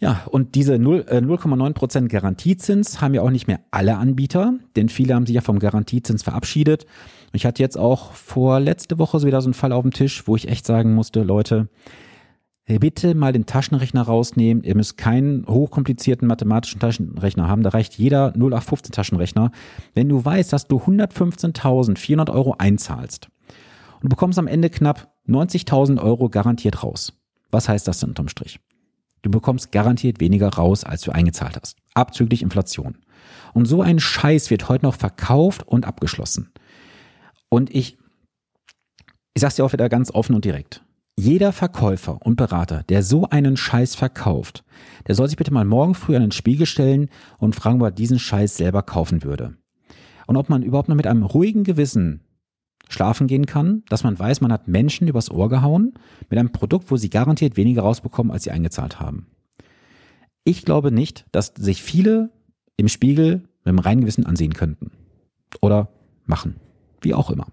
Ja, 0.00 0.22
und 0.28 0.56
diese 0.56 0.74
0,9% 0.74 2.04
äh, 2.04 2.08
Garantiezins 2.08 3.00
haben 3.00 3.14
ja 3.14 3.22
auch 3.22 3.30
nicht 3.30 3.46
mehr 3.46 3.60
alle 3.70 3.98
Anbieter, 3.98 4.54
denn 4.74 4.88
viele 4.88 5.14
haben 5.14 5.26
sich 5.26 5.36
ja 5.36 5.42
vom 5.42 5.60
Garantiezins 5.60 6.24
verabschiedet. 6.24 6.86
Ich 7.32 7.46
hatte 7.46 7.62
jetzt 7.62 7.78
auch 7.78 8.12
vor 8.12 8.60
letzte 8.60 8.98
Woche 8.98 9.18
so 9.18 9.26
wieder 9.26 9.40
so 9.40 9.46
einen 9.46 9.54
Fall 9.54 9.72
auf 9.72 9.82
dem 9.82 9.92
Tisch, 9.92 10.26
wo 10.28 10.36
ich 10.36 10.48
echt 10.48 10.66
sagen 10.66 10.94
musste, 10.94 11.22
Leute, 11.22 11.68
bitte 12.66 13.14
mal 13.14 13.32
den 13.32 13.46
Taschenrechner 13.46 14.02
rausnehmen. 14.02 14.62
Ihr 14.64 14.76
müsst 14.76 14.96
keinen 14.96 15.46
hochkomplizierten 15.46 16.28
mathematischen 16.28 16.80
Taschenrechner 16.80 17.48
haben. 17.48 17.62
Da 17.62 17.70
reicht 17.70 17.94
jeder 17.94 18.34
0815 18.34 18.92
Taschenrechner. 18.92 19.50
Wenn 19.94 20.08
du 20.08 20.24
weißt, 20.24 20.52
dass 20.52 20.68
du 20.68 20.76
115.400 20.76 22.30
Euro 22.30 22.54
einzahlst 22.58 23.28
und 23.94 24.04
du 24.04 24.08
bekommst 24.08 24.38
am 24.38 24.46
Ende 24.46 24.70
knapp 24.70 25.12
90.000 25.26 26.02
Euro 26.02 26.28
garantiert 26.28 26.82
raus. 26.82 27.12
Was 27.50 27.68
heißt 27.68 27.88
das 27.88 28.00
denn 28.00 28.10
unterm 28.10 28.28
Strich? 28.28 28.60
Du 29.22 29.30
bekommst 29.30 29.72
garantiert 29.72 30.20
weniger 30.20 30.48
raus, 30.48 30.84
als 30.84 31.02
du 31.02 31.12
eingezahlt 31.12 31.58
hast. 31.60 31.76
Abzüglich 31.94 32.42
Inflation. 32.42 32.98
Und 33.54 33.66
so 33.66 33.82
ein 33.82 34.00
Scheiß 34.00 34.50
wird 34.50 34.68
heute 34.68 34.84
noch 34.84 34.96
verkauft 34.96 35.66
und 35.66 35.86
abgeschlossen. 35.86 36.51
Und 37.52 37.68
ich, 37.74 37.98
ich 39.34 39.42
sag's 39.42 39.56
dir 39.56 39.64
auch 39.66 39.74
wieder 39.74 39.90
ganz 39.90 40.10
offen 40.10 40.34
und 40.34 40.46
direkt. 40.46 40.82
Jeder 41.18 41.52
Verkäufer 41.52 42.18
und 42.24 42.36
Berater, 42.36 42.82
der 42.84 43.02
so 43.02 43.28
einen 43.28 43.58
Scheiß 43.58 43.94
verkauft, 43.94 44.64
der 45.06 45.14
soll 45.14 45.28
sich 45.28 45.36
bitte 45.36 45.52
mal 45.52 45.66
morgen 45.66 45.94
früh 45.94 46.16
an 46.16 46.22
den 46.22 46.32
Spiegel 46.32 46.64
stellen 46.64 47.10
und 47.36 47.54
fragen, 47.54 47.82
ob 47.82 47.88
er 47.88 47.90
diesen 47.90 48.18
Scheiß 48.18 48.56
selber 48.56 48.82
kaufen 48.82 49.22
würde. 49.22 49.58
Und 50.26 50.38
ob 50.38 50.48
man 50.48 50.62
überhaupt 50.62 50.88
noch 50.88 50.96
mit 50.96 51.06
einem 51.06 51.24
ruhigen 51.24 51.62
Gewissen 51.62 52.22
schlafen 52.88 53.26
gehen 53.26 53.44
kann, 53.44 53.82
dass 53.90 54.02
man 54.02 54.18
weiß, 54.18 54.40
man 54.40 54.50
hat 54.50 54.66
Menschen 54.66 55.06
übers 55.06 55.30
Ohr 55.30 55.50
gehauen 55.50 55.92
mit 56.30 56.38
einem 56.38 56.52
Produkt, 56.52 56.90
wo 56.90 56.96
sie 56.96 57.10
garantiert 57.10 57.58
weniger 57.58 57.82
rausbekommen, 57.82 58.32
als 58.32 58.44
sie 58.44 58.50
eingezahlt 58.50 58.98
haben. 58.98 59.26
Ich 60.42 60.64
glaube 60.64 60.90
nicht, 60.90 61.26
dass 61.32 61.52
sich 61.54 61.82
viele 61.82 62.30
im 62.78 62.88
Spiegel 62.88 63.42
mit 63.58 63.66
einem 63.66 63.78
reinen 63.78 64.00
Gewissen 64.00 64.24
ansehen 64.24 64.54
könnten. 64.54 64.90
Oder 65.60 65.90
machen. 66.24 66.61
Wie 67.02 67.14
auch 67.14 67.30
immer. 67.30 67.46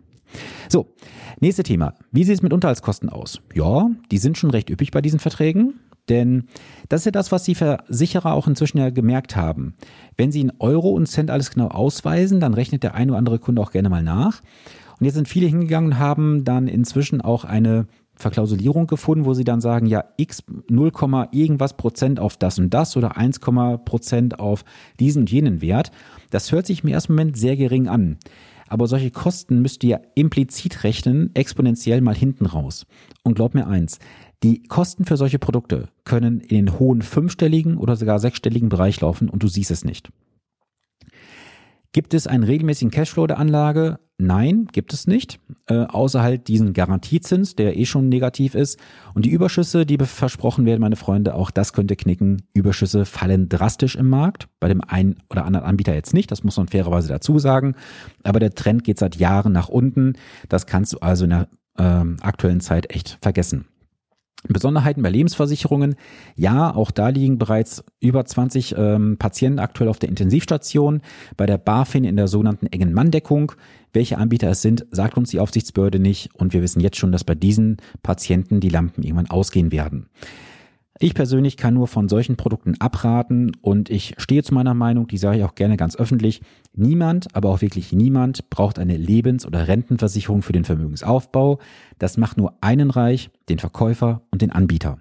So, 0.68 0.94
nächstes 1.40 1.64
Thema. 1.64 1.96
Wie 2.12 2.24
sieht 2.24 2.36
es 2.36 2.42
mit 2.42 2.54
Unterhaltskosten 2.54 3.10
aus? 3.10 3.42
Ja, 3.54 3.90
die 4.12 4.18
sind 4.18 4.38
schon 4.38 4.52
recht 4.52 4.70
üppig 4.70 4.92
bei 4.92 5.02
diesen 5.02 5.20
Verträgen. 5.20 5.80
Denn 6.08 6.46
das 6.90 7.02
ist 7.02 7.06
ja 7.06 7.12
das, 7.12 7.32
was 7.32 7.44
die 7.44 7.56
Versicherer 7.56 8.34
auch 8.34 8.48
inzwischen 8.48 8.80
ja 8.80 8.90
gemerkt 8.90 9.36
haben. 9.36 9.76
Wenn 10.18 10.32
sie 10.32 10.42
in 10.42 10.52
Euro 10.60 10.90
und 10.90 11.06
Cent 11.06 11.30
alles 11.30 11.52
genau 11.52 11.68
ausweisen, 11.68 12.40
dann 12.40 12.56
rechnet 12.56 12.84
der 12.84 12.96
eine 12.96 13.12
oder 13.12 13.20
andere 13.20 13.40
Kunde 13.40 13.62
auch 13.62 13.72
gerne 13.72 13.90
mal 13.90 14.04
nach. 14.04 14.42
Und 15.00 15.06
jetzt 15.06 15.16
sind 15.16 15.28
viele 15.28 15.48
hingegangen 15.48 15.92
und 15.92 16.00
haben 16.00 16.44
dann 16.44 16.68
inzwischen 16.68 17.22
auch 17.22 17.46
eine 17.46 17.88
Verklausulierung 18.16 18.86
gefunden, 18.86 19.24
wo 19.24 19.34
sie 19.34 19.46
dann 19.46 19.62
sagen, 19.62 19.86
ja, 19.86 20.04
x 20.18 20.44
0, 20.68 20.92
irgendwas 21.32 21.78
Prozent 21.78 22.20
auf 22.20 22.36
das 22.36 22.60
und 22.60 22.74
das 22.74 22.98
oder 22.98 23.16
1, 23.16 23.40
Prozent 23.40 24.40
auf 24.40 24.66
diesen 25.00 25.22
und 25.22 25.32
jenen 25.32 25.62
Wert. 25.62 25.92
Das 26.30 26.52
hört 26.52 26.66
sich 26.66 26.84
im 26.84 26.90
ersten 26.90 27.14
Moment 27.14 27.38
sehr 27.38 27.56
gering 27.56 27.88
an. 27.88 28.18
Aber 28.70 28.88
solche 28.88 29.12
Kosten 29.12 29.62
müsst 29.62 29.84
ihr 29.84 30.02
implizit 30.16 30.84
rechnen, 30.84 31.32
exponentiell 31.34 32.02
mal 32.02 32.16
hinten 32.16 32.46
raus. 32.46 32.86
Und 33.24 33.34
glaub 33.36 33.56
mir 33.56 33.68
eins, 33.68 34.00
die 34.44 34.64
Kosten 34.64 35.04
für 35.04 35.18
solche 35.18 35.40
Produkte 35.40 35.90
können 36.06 36.40
in 36.40 36.66
den 36.66 36.80
hohen 36.80 37.02
fünfstelligen 37.02 37.78
oder 37.78 37.98
sogar 37.98 38.20
sechsstelligen 38.20 38.70
Bereich 38.70 39.02
laufen 39.02 39.28
und 39.30 39.44
du 39.44 39.48
siehst 39.48 39.72
es 39.72 39.84
nicht. 39.84 40.10
Gibt 41.92 42.14
es 42.14 42.28
einen 42.28 42.44
regelmäßigen 42.44 42.92
Cashflow 42.92 43.26
der 43.26 43.40
Anlage? 43.40 44.00
Nein, 44.22 44.68
gibt 44.72 44.94
es 44.94 45.08
nicht. 45.08 45.40
Äh, 45.68 45.86
außer 45.86 46.22
halt 46.22 46.50
diesen 46.50 46.74
Garantiezins, 46.74 47.56
der 47.56 47.78
eh 47.78 47.86
schon 47.86 48.10
negativ 48.10 48.54
ist. 48.54 48.78
Und 49.14 49.26
die 49.26 49.32
Überschüsse, 49.32 49.86
die 49.86 49.98
versprochen 49.98 50.66
werden, 50.66 50.82
meine 50.82 50.98
Freunde, 50.98 51.34
auch 51.34 51.50
das 51.52 51.74
könnte 51.74 51.96
knicken. 51.96 52.44
Überschüsse 52.54 53.06
fallen 53.06 53.48
drastisch 53.48 53.96
im 53.96 54.10
Markt. 54.10 54.50
Bei 54.60 54.68
dem 54.68 54.82
einen 54.82 55.16
oder 55.30 55.46
anderen 55.46 55.66
Anbieter 55.66 55.96
jetzt 55.96 56.14
nicht, 56.14 56.30
das 56.32 56.44
muss 56.44 56.58
man 56.58 56.68
fairerweise 56.68 57.08
dazu 57.08 57.40
sagen. 57.40 57.76
Aber 58.24 58.40
der 58.40 58.54
Trend 58.54 58.84
geht 58.84 59.00
seit 59.00 59.16
Jahren 59.16 59.54
nach 59.54 59.70
unten. 59.70 60.14
Das 60.50 60.68
kannst 60.68 60.94
du 60.94 61.00
also 61.00 61.24
in 61.24 61.30
der 61.30 61.48
äh, 61.78 62.04
aktuellen 62.22 62.60
Zeit 62.60 62.94
echt 62.94 63.18
vergessen. 63.22 63.66
Besonderheiten 64.48 65.02
bei 65.04 65.10
Lebensversicherungen. 65.10 65.96
Ja, 66.36 66.74
auch 66.74 66.92
da 66.92 67.10
liegen 67.10 67.38
bereits 67.38 67.84
über 68.00 68.26
20 68.26 68.76
ähm, 68.78 69.18
Patienten 69.18 69.60
aktuell 69.60 69.90
auf 69.90 70.00
der 70.00 70.10
Intensivstation. 70.10 71.02
Bei 71.36 71.46
der 71.46 71.58
BaFin 71.58 72.06
in 72.06 72.16
der 72.16 72.28
sogenannten 72.28 72.68
engen 72.68 72.94
Manndeckung. 72.94 73.52
Welche 73.92 74.18
Anbieter 74.18 74.50
es 74.50 74.62
sind, 74.62 74.86
sagt 74.92 75.18
uns 75.18 75.32
die 75.32 75.40
Aufsichtsbehörde 75.40 76.00
nicht. 76.00 76.30
Und 76.36 76.54
wir 76.54 76.62
wissen 76.62 76.80
jetzt 76.80 76.98
schon, 76.98 77.12
dass 77.12 77.24
bei 77.24 77.36
diesen 77.36 77.78
Patienten 78.02 78.60
die 78.60 78.70
Lampen 78.70 79.04
irgendwann 79.04 79.30
ausgehen 79.30 79.72
werden. 79.72 80.08
Ich 81.02 81.14
persönlich 81.14 81.56
kann 81.56 81.76
nur 81.76 81.88
von 81.88 82.10
solchen 82.10 82.36
Produkten 82.36 82.76
abraten 82.82 83.54
und 83.62 83.90
ich 83.90 84.16
stehe 84.18 84.44
zu 84.44 84.54
meiner 84.54 84.74
Meinung, 84.74 85.08
die 85.08 85.18
sage 85.18 85.38
ich 85.38 85.44
auch 85.46 85.56
gerne 85.56 85.78
ganz 85.78 85.96
öffentlich. 85.96 86.42
Niemand, 86.74 87.34
aber 87.34 87.52
auch 87.52 87.62
wirklich 87.62 87.94
niemand 87.94 88.50
braucht 88.50 88.78
eine 88.78 88.98
Lebens- 88.98 89.46
oder 89.46 89.70
Rentenversicherung 89.70 90.42
für 90.42 90.52
den 90.52 90.66
Vermögensaufbau. 90.66 91.60
Das 92.00 92.18
macht 92.18 92.36
nur 92.36 92.56
einen 92.60 92.92
reich, 92.92 93.30
den 93.48 93.60
Verkäufer 93.60 94.24
und 94.32 94.42
den 94.42 94.52
Anbieter. 94.52 95.00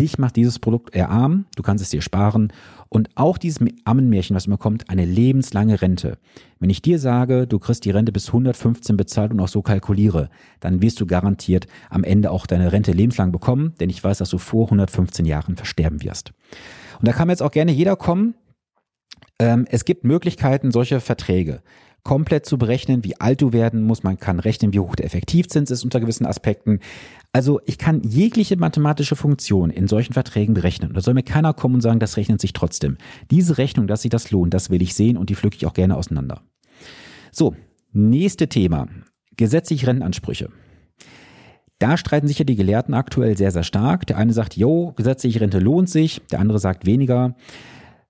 Dich 0.00 0.18
macht 0.18 0.36
dieses 0.36 0.58
Produkt 0.58 0.96
eher 0.96 1.10
arm, 1.10 1.44
du 1.56 1.62
kannst 1.62 1.84
es 1.84 1.90
dir 1.90 2.00
sparen 2.00 2.54
und 2.88 3.10
auch 3.16 3.36
dieses 3.36 3.62
Ammenmärchen, 3.84 4.34
was 4.34 4.46
immer 4.46 4.56
kommt, 4.56 4.88
eine 4.88 5.04
lebenslange 5.04 5.82
Rente. 5.82 6.16
Wenn 6.58 6.70
ich 6.70 6.80
dir 6.80 6.98
sage, 6.98 7.46
du 7.46 7.58
kriegst 7.58 7.84
die 7.84 7.90
Rente 7.90 8.10
bis 8.10 8.28
115 8.28 8.96
bezahlt 8.96 9.30
und 9.30 9.40
auch 9.40 9.48
so 9.48 9.60
kalkuliere, 9.60 10.30
dann 10.58 10.80
wirst 10.80 11.02
du 11.02 11.06
garantiert 11.06 11.66
am 11.90 12.02
Ende 12.02 12.30
auch 12.30 12.46
deine 12.46 12.72
Rente 12.72 12.92
lebenslang 12.92 13.30
bekommen, 13.30 13.74
denn 13.78 13.90
ich 13.90 14.02
weiß, 14.02 14.16
dass 14.16 14.30
du 14.30 14.38
vor 14.38 14.64
115 14.68 15.26
Jahren 15.26 15.56
versterben 15.56 16.02
wirst. 16.02 16.32
Und 16.98 17.06
da 17.06 17.12
kann 17.12 17.28
jetzt 17.28 17.42
auch 17.42 17.50
gerne 17.50 17.72
jeder 17.72 17.96
kommen. 17.96 18.34
Ähm, 19.38 19.66
es 19.68 19.84
gibt 19.84 20.04
Möglichkeiten, 20.04 20.70
solche 20.70 21.00
Verträge 21.00 21.60
komplett 22.02 22.46
zu 22.46 22.58
berechnen, 22.58 23.04
wie 23.04 23.20
alt 23.20 23.42
du 23.42 23.52
werden 23.52 23.82
musst. 23.82 24.04
Man 24.04 24.18
kann 24.18 24.40
rechnen, 24.40 24.72
wie 24.72 24.80
hoch 24.80 24.96
der 24.96 25.06
Effektivzins 25.06 25.70
ist 25.70 25.84
unter 25.84 26.00
gewissen 26.00 26.26
Aspekten. 26.26 26.80
Also 27.32 27.60
ich 27.66 27.78
kann 27.78 28.02
jegliche 28.02 28.56
mathematische 28.56 29.16
Funktion 29.16 29.70
in 29.70 29.86
solchen 29.86 30.12
Verträgen 30.12 30.54
berechnen. 30.54 30.92
Da 30.94 31.00
soll 31.00 31.14
mir 31.14 31.22
keiner 31.22 31.54
kommen 31.54 31.76
und 31.76 31.80
sagen, 31.80 32.00
das 32.00 32.16
rechnet 32.16 32.40
sich 32.40 32.52
trotzdem. 32.52 32.96
Diese 33.30 33.58
Rechnung, 33.58 33.86
dass 33.86 34.02
sich 34.02 34.10
das 34.10 34.30
lohnt, 34.30 34.54
das 34.54 34.70
will 34.70 34.82
ich 34.82 34.94
sehen 34.94 35.16
und 35.16 35.30
die 35.30 35.34
pflücke 35.36 35.56
ich 35.56 35.66
auch 35.66 35.74
gerne 35.74 35.96
auseinander. 35.96 36.42
So, 37.30 37.54
nächste 37.92 38.48
Thema. 38.48 38.88
Gesetzliche 39.36 39.86
Rentenansprüche. 39.86 40.50
Da 41.78 41.96
streiten 41.96 42.28
sich 42.28 42.38
ja 42.38 42.44
die 42.44 42.56
Gelehrten 42.56 42.92
aktuell 42.92 43.38
sehr, 43.38 43.52
sehr 43.52 43.62
stark. 43.62 44.06
Der 44.06 44.18
eine 44.18 44.34
sagt, 44.34 44.56
jo, 44.56 44.92
gesetzliche 44.96 45.40
Rente 45.40 45.60
lohnt 45.60 45.88
sich, 45.88 46.20
der 46.30 46.40
andere 46.40 46.58
sagt 46.58 46.84
weniger. 46.84 47.36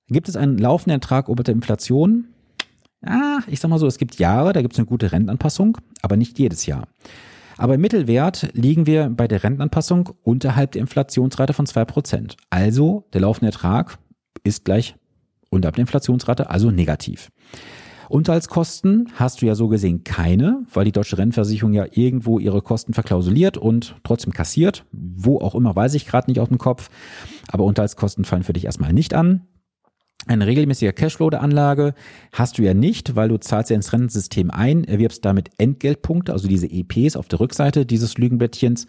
Gibt 0.09 0.29
es 0.29 0.35
einen 0.35 0.59
laufenden 0.59 0.96
Ertrag 0.96 1.29
über 1.29 1.44
der 1.44 1.55
Inflation? 1.55 2.26
Ah, 3.03 3.41
ich 3.47 3.61
sag 3.61 3.69
mal 3.69 3.79
so, 3.79 3.87
es 3.87 3.99
gibt 3.99 4.19
Jahre, 4.19 4.53
da 4.53 4.63
gibt 4.63 4.75
es 4.75 4.79
eine 4.79 4.87
gute 4.87 5.13
Rentenanpassung, 5.13 5.79
aber 6.03 6.17
nicht 6.17 6.39
jedes 6.39 6.67
Jahr. 6.67 6.87
Aber 7.57 7.75
im 7.75 7.81
Mittelwert 7.81 8.51
liegen 8.55 8.87
wir 8.87 9.11
bei 9.11 9.29
der 9.29 9.43
Rentenanpassung 9.43 10.11
unterhalb 10.23 10.73
der 10.73 10.81
Inflationsrate 10.81 11.53
von 11.53 11.67
zwei 11.67 11.85
Prozent. 11.85 12.37
Also 12.49 13.07
der 13.13 13.23
laufende 13.23 13.49
Ertrag 13.49 13.99
ist 14.45 14.65
gleich 14.65 14.97
unterhalb 15.51 15.77
der 15.77 15.83
Inflationsrate, 15.83 16.49
also 16.51 16.71
negativ. 16.71 17.31
Unterhaltskosten 18.09 19.13
hast 19.15 19.41
du 19.41 19.47
ja 19.47 19.55
so 19.55 19.69
gesehen 19.69 20.03
keine, 20.03 20.65
weil 20.73 20.85
die 20.85 20.93
deutsche 20.93 21.17
Rentenversicherung 21.17 21.73
ja 21.73 21.87
irgendwo 21.93 22.41
ihre 22.41 22.61
Kosten 22.61 22.93
verklausuliert 22.93 23.57
und 23.57 23.95
trotzdem 24.03 24.33
kassiert. 24.33 24.85
Wo 24.91 25.39
auch 25.39 25.55
immer, 25.55 25.77
weiß 25.77 25.95
ich 25.95 26.07
gerade 26.07 26.29
nicht 26.29 26.41
aus 26.41 26.49
dem 26.49 26.59
Kopf. 26.59 26.91
Aber 27.49 27.65
Unterhaltskosten 27.65 28.25
fallen 28.25 28.43
für 28.43 28.53
dich 28.53 28.65
erstmal 28.65 28.93
nicht 28.93 29.15
an. 29.15 29.47
Ein 30.27 30.43
regelmäßiger 30.43 30.93
Cashflow 30.93 31.31
der 31.31 31.43
Anlage 31.43 31.95
hast 32.33 32.59
du 32.59 32.63
ja 32.63 32.75
nicht, 32.75 33.17
weil 33.17 33.29
du 33.29 33.39
zahlst 33.39 33.71
ja 33.71 33.77
ins 33.77 33.93
Rentensystem 33.93 34.51
ein, 34.51 34.85
erwirbst 34.85 35.25
damit 35.25 35.51
Entgeltpunkte, 35.59 36.33
also 36.33 36.47
diese 36.47 36.71
EPs 36.71 37.17
auf 37.17 37.29
der 37.29 37.41
Rückseite 37.41 37.87
dieses 37.87 38.19
Lügenblättchens. 38.19 38.87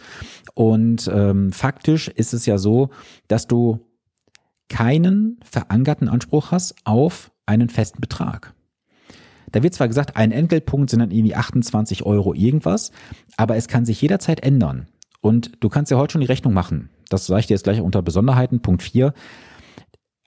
Und 0.53 1.09
ähm, 1.13 1.51
faktisch 1.51 2.09
ist 2.09 2.33
es 2.33 2.45
ja 2.45 2.57
so, 2.57 2.89
dass 3.27 3.47
du 3.47 3.79
keinen 4.69 5.39
verankerten 5.43 6.09
Anspruch 6.09 6.51
hast 6.51 6.75
auf 6.83 7.31
einen 7.45 7.69
festen 7.69 8.01
Betrag. 8.01 8.53
Da 9.51 9.63
wird 9.63 9.73
zwar 9.73 9.87
gesagt, 9.87 10.15
ein 10.15 10.31
Entgeltpunkt 10.31 10.89
sind 10.89 10.99
dann 10.99 11.11
irgendwie 11.11 11.35
28 11.35 12.03
Euro 12.03 12.33
irgendwas, 12.33 12.91
aber 13.37 13.55
es 13.55 13.67
kann 13.67 13.85
sich 13.85 14.01
jederzeit 14.01 14.41
ändern. 14.41 14.87
Und 15.21 15.51
du 15.59 15.69
kannst 15.69 15.91
ja 15.91 15.97
heute 15.97 16.13
schon 16.13 16.21
die 16.21 16.27
Rechnung 16.27 16.53
machen. 16.53 16.89
Das 17.09 17.25
sage 17.25 17.41
ich 17.41 17.47
dir 17.47 17.55
jetzt 17.55 17.63
gleich 17.63 17.81
unter 17.81 18.01
Besonderheiten. 18.01 18.61
Punkt 18.61 18.81
4. 18.81 19.13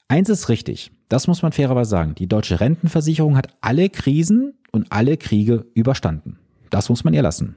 Eins 0.08 0.28
ist 0.28 0.48
richtig, 0.48 0.92
das 1.08 1.26
muss 1.26 1.42
man 1.42 1.52
fairerweise 1.52 1.90
sagen. 1.90 2.14
Die 2.14 2.26
deutsche 2.26 2.60
Rentenversicherung 2.60 3.36
hat 3.36 3.48
alle 3.60 3.88
Krisen 3.88 4.54
und 4.72 4.90
alle 4.90 5.16
Kriege 5.16 5.66
überstanden. 5.74 6.38
Das 6.70 6.88
muss 6.88 7.04
man 7.04 7.14
ihr 7.14 7.22
lassen. 7.22 7.56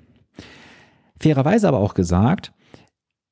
Fairerweise 1.20 1.68
aber 1.68 1.80
auch 1.80 1.94
gesagt, 1.94 2.52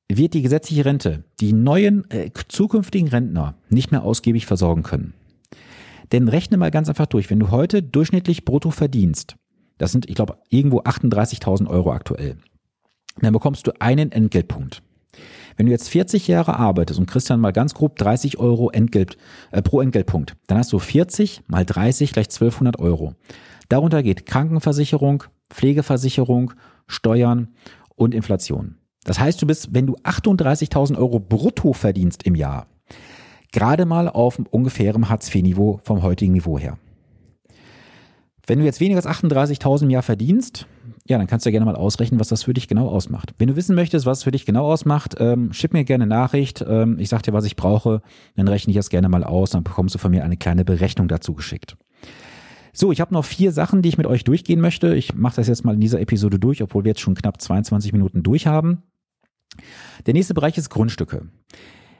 wird 0.08 0.34
die 0.34 0.42
gesetzliche 0.42 0.84
Rente 0.84 1.24
die 1.40 1.52
neuen 1.52 2.08
äh, 2.10 2.30
zukünftigen 2.48 3.08
Rentner 3.08 3.54
nicht 3.68 3.90
mehr 3.90 4.02
ausgiebig 4.02 4.46
versorgen 4.46 4.82
können. 4.82 5.14
Denn 6.12 6.28
rechne 6.28 6.56
mal 6.56 6.70
ganz 6.70 6.88
einfach 6.88 7.06
durch, 7.06 7.30
wenn 7.30 7.40
du 7.40 7.50
heute 7.50 7.82
durchschnittlich 7.82 8.44
brutto 8.44 8.70
verdienst, 8.70 9.36
das 9.78 9.92
sind, 9.92 10.08
ich 10.08 10.14
glaube, 10.14 10.38
irgendwo 10.48 10.80
38.000 10.80 11.66
Euro 11.66 11.92
aktuell, 11.92 12.38
dann 13.20 13.32
bekommst 13.32 13.66
du 13.66 13.72
einen 13.80 14.12
Entgeltpunkt. 14.12 14.82
Wenn 15.56 15.66
du 15.66 15.72
jetzt 15.72 15.88
40 15.88 16.28
Jahre 16.28 16.58
arbeitest 16.58 17.00
und 17.00 17.30
dann 17.30 17.40
mal 17.40 17.52
ganz 17.52 17.74
grob 17.74 17.96
30 17.96 18.38
Euro 18.38 18.70
Entgelt, 18.70 19.16
äh, 19.50 19.62
pro 19.62 19.80
Entgeltpunkt, 19.80 20.36
dann 20.46 20.58
hast 20.58 20.72
du 20.72 20.78
40 20.78 21.42
mal 21.46 21.64
30 21.64 22.12
gleich 22.12 22.26
1200 22.26 22.78
Euro. 22.78 23.14
Darunter 23.68 24.02
geht 24.02 24.26
Krankenversicherung, 24.26 25.24
Pflegeversicherung, 25.50 26.52
Steuern 26.86 27.48
und 27.94 28.14
Inflation. 28.14 28.76
Das 29.04 29.18
heißt, 29.18 29.40
du 29.40 29.46
bist, 29.46 29.72
wenn 29.72 29.86
du 29.86 29.94
38.000 29.96 30.98
Euro 30.98 31.20
brutto 31.20 31.72
verdienst 31.72 32.24
im 32.24 32.34
Jahr, 32.34 32.66
gerade 33.52 33.86
mal 33.86 34.08
auf 34.08 34.38
ungefährem 34.50 35.08
Hartz-IV-Niveau 35.08 35.80
vom 35.84 36.02
heutigen 36.02 36.32
Niveau 36.32 36.58
her. 36.58 36.78
Wenn 38.46 38.58
du 38.58 38.64
jetzt 38.64 38.80
weniger 38.80 38.98
als 38.98 39.06
38.000 39.06 39.84
im 39.84 39.90
Jahr 39.90 40.02
verdienst, 40.02 40.66
ja, 41.08 41.18
dann 41.18 41.26
kannst 41.26 41.46
du 41.46 41.50
ja 41.50 41.52
gerne 41.52 41.66
mal 41.66 41.76
ausrechnen, 41.76 42.18
was 42.20 42.28
das 42.28 42.42
für 42.42 42.54
dich 42.54 42.68
genau 42.68 42.88
ausmacht. 42.88 43.34
Wenn 43.38 43.48
du 43.48 43.56
wissen 43.56 43.74
möchtest, 43.74 44.06
was 44.06 44.18
es 44.18 44.24
für 44.24 44.30
dich 44.30 44.46
genau 44.46 44.66
ausmacht, 44.66 45.16
ähm, 45.18 45.52
schick 45.52 45.72
mir 45.72 45.84
gerne 45.84 46.06
Nachricht. 46.06 46.64
Ähm, 46.66 46.98
ich 46.98 47.08
sag 47.08 47.22
dir, 47.22 47.32
was 47.32 47.44
ich 47.44 47.56
brauche, 47.56 48.02
dann 48.34 48.48
rechne 48.48 48.72
ich 48.72 48.76
das 48.76 48.90
gerne 48.90 49.08
mal 49.08 49.24
aus, 49.24 49.50
dann 49.50 49.64
bekommst 49.64 49.94
du 49.94 49.98
von 49.98 50.10
mir 50.10 50.24
eine 50.24 50.36
kleine 50.36 50.64
Berechnung 50.64 51.08
dazu 51.08 51.34
geschickt. 51.34 51.76
So, 52.72 52.92
ich 52.92 53.00
habe 53.00 53.14
noch 53.14 53.24
vier 53.24 53.52
Sachen, 53.52 53.80
die 53.80 53.88
ich 53.88 53.98
mit 53.98 54.06
euch 54.06 54.24
durchgehen 54.24 54.60
möchte. 54.60 54.94
Ich 54.94 55.14
mache 55.14 55.36
das 55.36 55.48
jetzt 55.48 55.64
mal 55.64 55.74
in 55.74 55.80
dieser 55.80 56.00
Episode 56.00 56.38
durch, 56.38 56.62
obwohl 56.62 56.84
wir 56.84 56.90
jetzt 56.90 57.00
schon 57.00 57.14
knapp 57.14 57.40
22 57.40 57.92
Minuten 57.92 58.22
durch 58.22 58.46
haben. 58.46 58.82
Der 60.04 60.12
nächste 60.12 60.34
Bereich 60.34 60.58
ist 60.58 60.68
Grundstücke. 60.68 61.28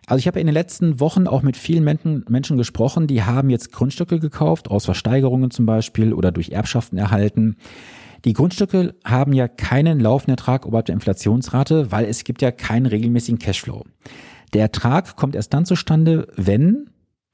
Also 0.07 0.19
ich 0.19 0.27
habe 0.27 0.38
in 0.38 0.47
den 0.47 0.55
letzten 0.55 1.01
Wochen 1.01 1.27
auch 1.27 1.42
mit 1.42 1.57
vielen 1.57 1.83
Menschen 1.83 2.57
gesprochen, 2.57 3.07
die 3.07 3.25
haben 3.25 3.51
jetzt 3.51 3.73
Grundstücke 3.73 4.21
gekauft, 4.21 4.71
aus 4.71 4.85
Versteigerungen 4.85 5.51
zum 5.51 5.66
Beispiel 5.66 6.12
oder 6.12 6.31
durch 6.31 6.51
Erbschaften 6.51 6.97
erhalten. 6.97 7.57
Die 8.25 8.33
Grundstücke 8.33 8.95
haben 9.05 9.33
ja 9.33 9.49
keinen 9.49 10.01
laufenden 10.01 10.33
Ertrag 10.33 10.67
oberhalb 10.67 10.87
der 10.87 10.95
Inflationsrate, 10.95 11.93
weil 11.93 12.07
es 12.07 12.25
gibt 12.25 12.43
ja 12.43 12.51
keinen 12.51 12.87
regelmäßigen 12.87 13.39
Cashflow. 13.39 13.85
Der 14.53 14.63
Ertrag 14.63 15.17
kommt 15.17 15.35
erst 15.35 15.53
dann 15.53 15.67
zustande, 15.67 16.29
wenn 16.37 16.91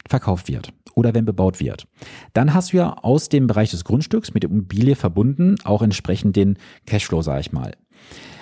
verkauft 0.09 0.49
wird 0.49 0.73
oder 0.95 1.15
wenn 1.15 1.25
bebaut 1.25 1.61
wird. 1.61 1.87
Dann 2.35 2.55
hast 2.55 2.73
du 2.73 2.79
ja 2.79 2.97
aus 3.03 3.29
dem 3.29 3.47
Bereich 3.47 3.71
des 3.71 3.85
Grundstücks 3.85 4.35
mit 4.35 4.43
der 4.43 4.51
Immobilie 4.51 4.97
verbunden 4.97 5.57
auch 5.65 5.83
entsprechend 5.83 6.37
den 6.37 6.59
Cashflow, 6.87 7.23
sage 7.23 7.41
ich 7.41 7.53
mal. 7.53 7.73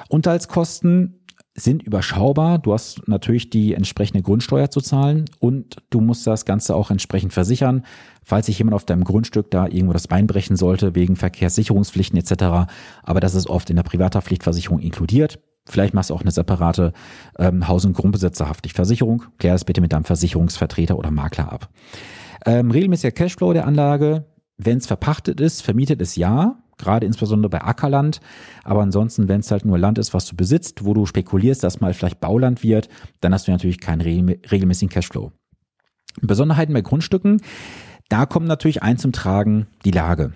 Unterhaltskosten 0.09 1.20
sind 1.55 1.83
überschaubar. 1.83 2.59
Du 2.59 2.73
hast 2.73 3.07
natürlich 3.09 3.51
die 3.51 3.75
entsprechende 3.75 4.23
Grundsteuer 4.23 4.71
zu 4.71 4.81
zahlen 4.81 5.25
und 5.41 5.77
du 5.91 6.01
musst 6.01 6.27
das 6.27 6.45
Ganze 6.45 6.75
auch 6.75 6.91
entsprechend 6.91 7.33
versichern, 7.33 7.85
falls 8.23 8.47
sich 8.47 8.59
jemand 8.59 8.75
auf 8.75 8.85
deinem 8.85 9.05
Grundstück 9.05 9.51
da 9.51 9.67
irgendwo 9.67 9.93
das 9.93 10.09
Bein 10.09 10.27
brechen 10.27 10.57
sollte, 10.57 10.95
wegen 10.95 11.17
Verkehrssicherungspflichten 11.17 12.19
etc. 12.19 12.71
Aber 13.03 13.21
das 13.21 13.35
ist 13.35 13.49
oft 13.49 13.69
in 13.71 13.77
der 13.77 13.83
Privathaftpflichtversicherung 13.83 14.79
inkludiert. 14.79 15.41
Vielleicht 15.67 15.95
machst 15.95 16.11
du 16.11 16.15
auch 16.15 16.23
eine 16.23 16.31
separate 16.31 16.93
ähm, 17.39 17.69
Haus- 17.69 17.85
und 17.85 17.93
Grundbesitzerhaftpflichtversicherung. 17.93 19.25
Klär 19.39 19.53
das 19.53 19.65
bitte 19.65 19.81
mit 19.81 19.93
deinem 19.93 20.05
Versicherungsvertreter 20.05 20.99
oder 20.99 21.11
Makler 21.11 21.53
ab. 21.53 21.69
Ähm, 22.47 22.71
regelmäßiger 22.71 23.13
Cashflow 23.13 23.53
der 23.53 23.67
Anlage, 23.67 24.25
wenn 24.57 24.79
es 24.79 24.87
verpachtet 24.87 25.41
ist, 25.41 25.63
vermietet 25.63 26.01
ist 26.01 26.17
ja, 26.17 26.63
gerade 26.81 27.07
insbesondere 27.07 27.51
bei 27.51 27.63
Ackerland. 27.63 28.21
Aber 28.65 28.83
ansonsten, 28.83 29.29
wenn 29.29 29.41
es 29.41 29.51
halt 29.51 29.65
nur 29.65 29.79
Land 29.79 29.99
ist, 29.99 30.15
was 30.15 30.27
du 30.27 30.37
besitzt, 30.37 30.85
wo 30.85 30.95
du 30.95 31.07
spekulierst, 31.07 31.63
dass 31.63 31.81
mal 31.81 31.95
vielleicht 31.95 32.21
Bauland 32.21 32.63
wird, 32.63 32.89
dann 33.21 33.33
hast 33.33 33.47
du 33.47 33.53
natürlich 33.53 33.81
keinen 33.81 34.01
regelmäßigen 34.01 34.93
Cashflow. 34.93 35.33
Besonderheiten 36.21 36.75
bei 36.75 36.81
Grundstücken, 36.81 37.41
da 38.09 38.27
kommt 38.27 38.47
natürlich 38.47 38.83
ein 38.83 38.99
zum 38.99 39.13
Tragen 39.13 39.69
die 39.85 39.93
Lage. 39.93 40.33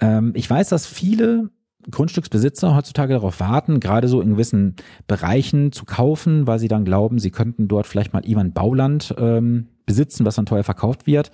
Ähm, 0.00 0.32
ich 0.34 0.48
weiß, 0.48 0.70
dass 0.70 0.86
viele 0.86 1.50
Grundstücksbesitzer 1.90 2.74
heutzutage 2.74 3.14
darauf 3.14 3.40
warten, 3.40 3.80
gerade 3.80 4.08
so 4.08 4.20
in 4.20 4.30
gewissen 4.30 4.76
Bereichen 5.06 5.72
zu 5.72 5.84
kaufen, 5.84 6.46
weil 6.46 6.58
sie 6.58 6.68
dann 6.68 6.84
glauben, 6.84 7.18
sie 7.18 7.30
könnten 7.30 7.68
dort 7.68 7.86
vielleicht 7.86 8.12
mal 8.12 8.24
irgendwann 8.24 8.52
Bauland 8.52 9.14
ähm, 9.18 9.68
besitzen, 9.86 10.24
was 10.24 10.34
dann 10.34 10.46
teuer 10.46 10.64
verkauft 10.64 11.06
wird. 11.06 11.30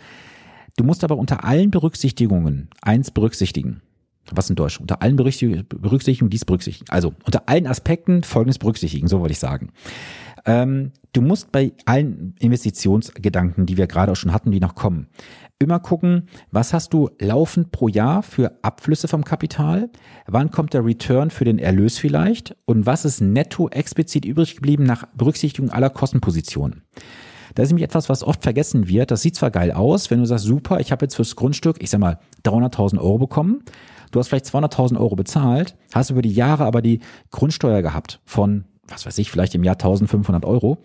Du 0.77 0.85
musst 0.85 1.05
aber 1.05 1.17
unter 1.17 1.45
allen 1.45 1.71
Berücksichtigungen 1.71 2.69
eins 2.83 3.11
berücksichtigen 3.11 3.81
was 4.35 4.51
in 4.51 4.57
Deutsch, 4.57 4.81
unter 4.81 5.03
allen 5.03 5.17
Berücksichtigungen 5.17 6.31
dies 6.31 6.45
berücksichtigen. 6.45 6.91
Also 6.91 7.15
unter 7.25 7.49
allen 7.49 7.67
Aspekten 7.67 8.23
folgendes 8.23 8.59
berücksichtigen, 8.59 9.09
so 9.09 9.21
wollte 9.21 9.33
ich 9.33 9.39
sagen. 9.39 9.71
Ähm, 10.47 10.93
du 11.13 11.23
musst 11.23 11.51
bei 11.51 11.73
allen 11.87 12.35
Investitionsgedanken, 12.39 13.67
die 13.67 13.77
wir 13.77 13.87
gerade 13.87 14.13
auch 14.13 14.17
schon 14.17 14.33
hatten, 14.33 14.53
die 14.53 14.61
noch 14.61 14.77
kommen, 14.77 15.09
immer 15.59 15.81
gucken, 15.81 16.29
was 16.51 16.73
hast 16.73 16.93
du 16.93 17.11
laufend 17.19 17.73
pro 17.73 17.89
Jahr 17.89 18.23
für 18.23 18.59
Abflüsse 18.63 19.09
vom 19.09 19.25
Kapital, 19.25 19.91
wann 20.27 20.51
kommt 20.51 20.75
der 20.75 20.85
Return 20.85 21.31
für 21.31 21.45
den 21.45 21.59
Erlös 21.59 21.99
vielleicht 21.99 22.57
und 22.65 22.87
was 22.87 23.05
ist 23.05 23.21
netto 23.21 23.69
explizit 23.69 24.25
übrig 24.25 24.57
geblieben 24.57 24.85
nach 24.85 25.07
Berücksichtigung 25.15 25.71
aller 25.71 25.91
Kostenpositionen. 25.91 26.83
Das 27.55 27.65
ist 27.65 27.71
nämlich 27.71 27.85
etwas, 27.85 28.11
was 28.11 28.23
oft 28.23 28.43
vergessen 28.43 28.87
wird. 28.87 29.11
Das 29.11 29.23
sieht 29.23 29.35
zwar 29.35 29.51
geil 29.51 29.73
aus, 29.73 30.11
wenn 30.11 30.21
du 30.21 30.27
sagst, 30.27 30.45
super, 30.45 30.79
ich 30.79 30.93
habe 30.93 31.07
jetzt 31.07 31.17
fürs 31.17 31.37
Grundstück, 31.37 31.77
ich 31.81 31.89
sag 31.89 32.01
mal, 32.01 32.19
300.000 32.45 32.99
Euro 32.99 33.19
bekommen, 33.19 33.63
Du 34.11 34.19
hast 34.19 34.29
vielleicht 34.29 34.47
200.000 34.47 34.99
Euro 34.99 35.17
bezahlt, 35.17 35.77
hast 35.93 36.11
über 36.11 36.23
die 36.23 36.33
Jahre 36.33 36.65
aber 36.65 36.83
die 36.83 37.01
Grundsteuer 37.31 37.83
gehabt 37.83 38.21
von, 38.25 38.65
was 38.89 39.07
weiß 39.07 39.19
ich, 39.19 39.31
vielleicht 39.31 39.55
im 39.55 39.65
Jahr 39.65 39.75
1500 39.75 40.45
Euro. 40.45 40.79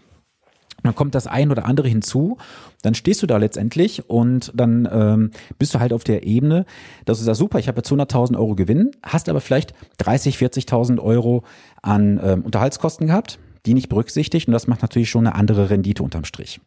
dann 0.84 0.96
kommt 0.96 1.14
das 1.14 1.28
ein 1.28 1.52
oder 1.52 1.66
andere 1.66 1.88
hinzu, 1.88 2.38
dann 2.82 2.96
stehst 2.96 3.22
du 3.22 3.28
da 3.28 3.38
letztendlich 3.38 4.10
und 4.10 4.52
dann 4.56 4.90
ähm, 4.92 5.32
bist 5.60 5.76
du 5.76 5.80
halt 5.80 5.94
auf 5.94 6.04
der 6.04 6.24
Ebene, 6.24 6.66
dass 7.06 7.20
du 7.20 7.24
sagst, 7.24 7.40
super, 7.40 7.60
ich 7.60 7.68
habe 7.68 7.78
jetzt 7.78 7.92
100.000 7.92 8.36
Euro 8.38 8.56
Gewinn, 8.56 8.92
hast 9.04 9.30
aber 9.30 9.42
vielleicht 9.42 9.74
30, 10.00 10.38
40.000 10.38 11.00
Euro 11.00 11.44
an 11.82 12.20
ähm, 12.24 12.42
Unterhaltskosten 12.42 13.08
gehabt, 13.08 13.38
die 13.68 13.76
nicht 13.76 13.90
berücksichtigt 13.90 14.48
und 14.48 14.54
das 14.54 14.68
macht 14.68 14.82
natürlich 14.82 15.10
schon 15.10 15.28
eine 15.28 15.36
andere 15.36 15.70
Rendite 15.70 16.02
unterm 16.02 16.26
Strich. 16.26 16.60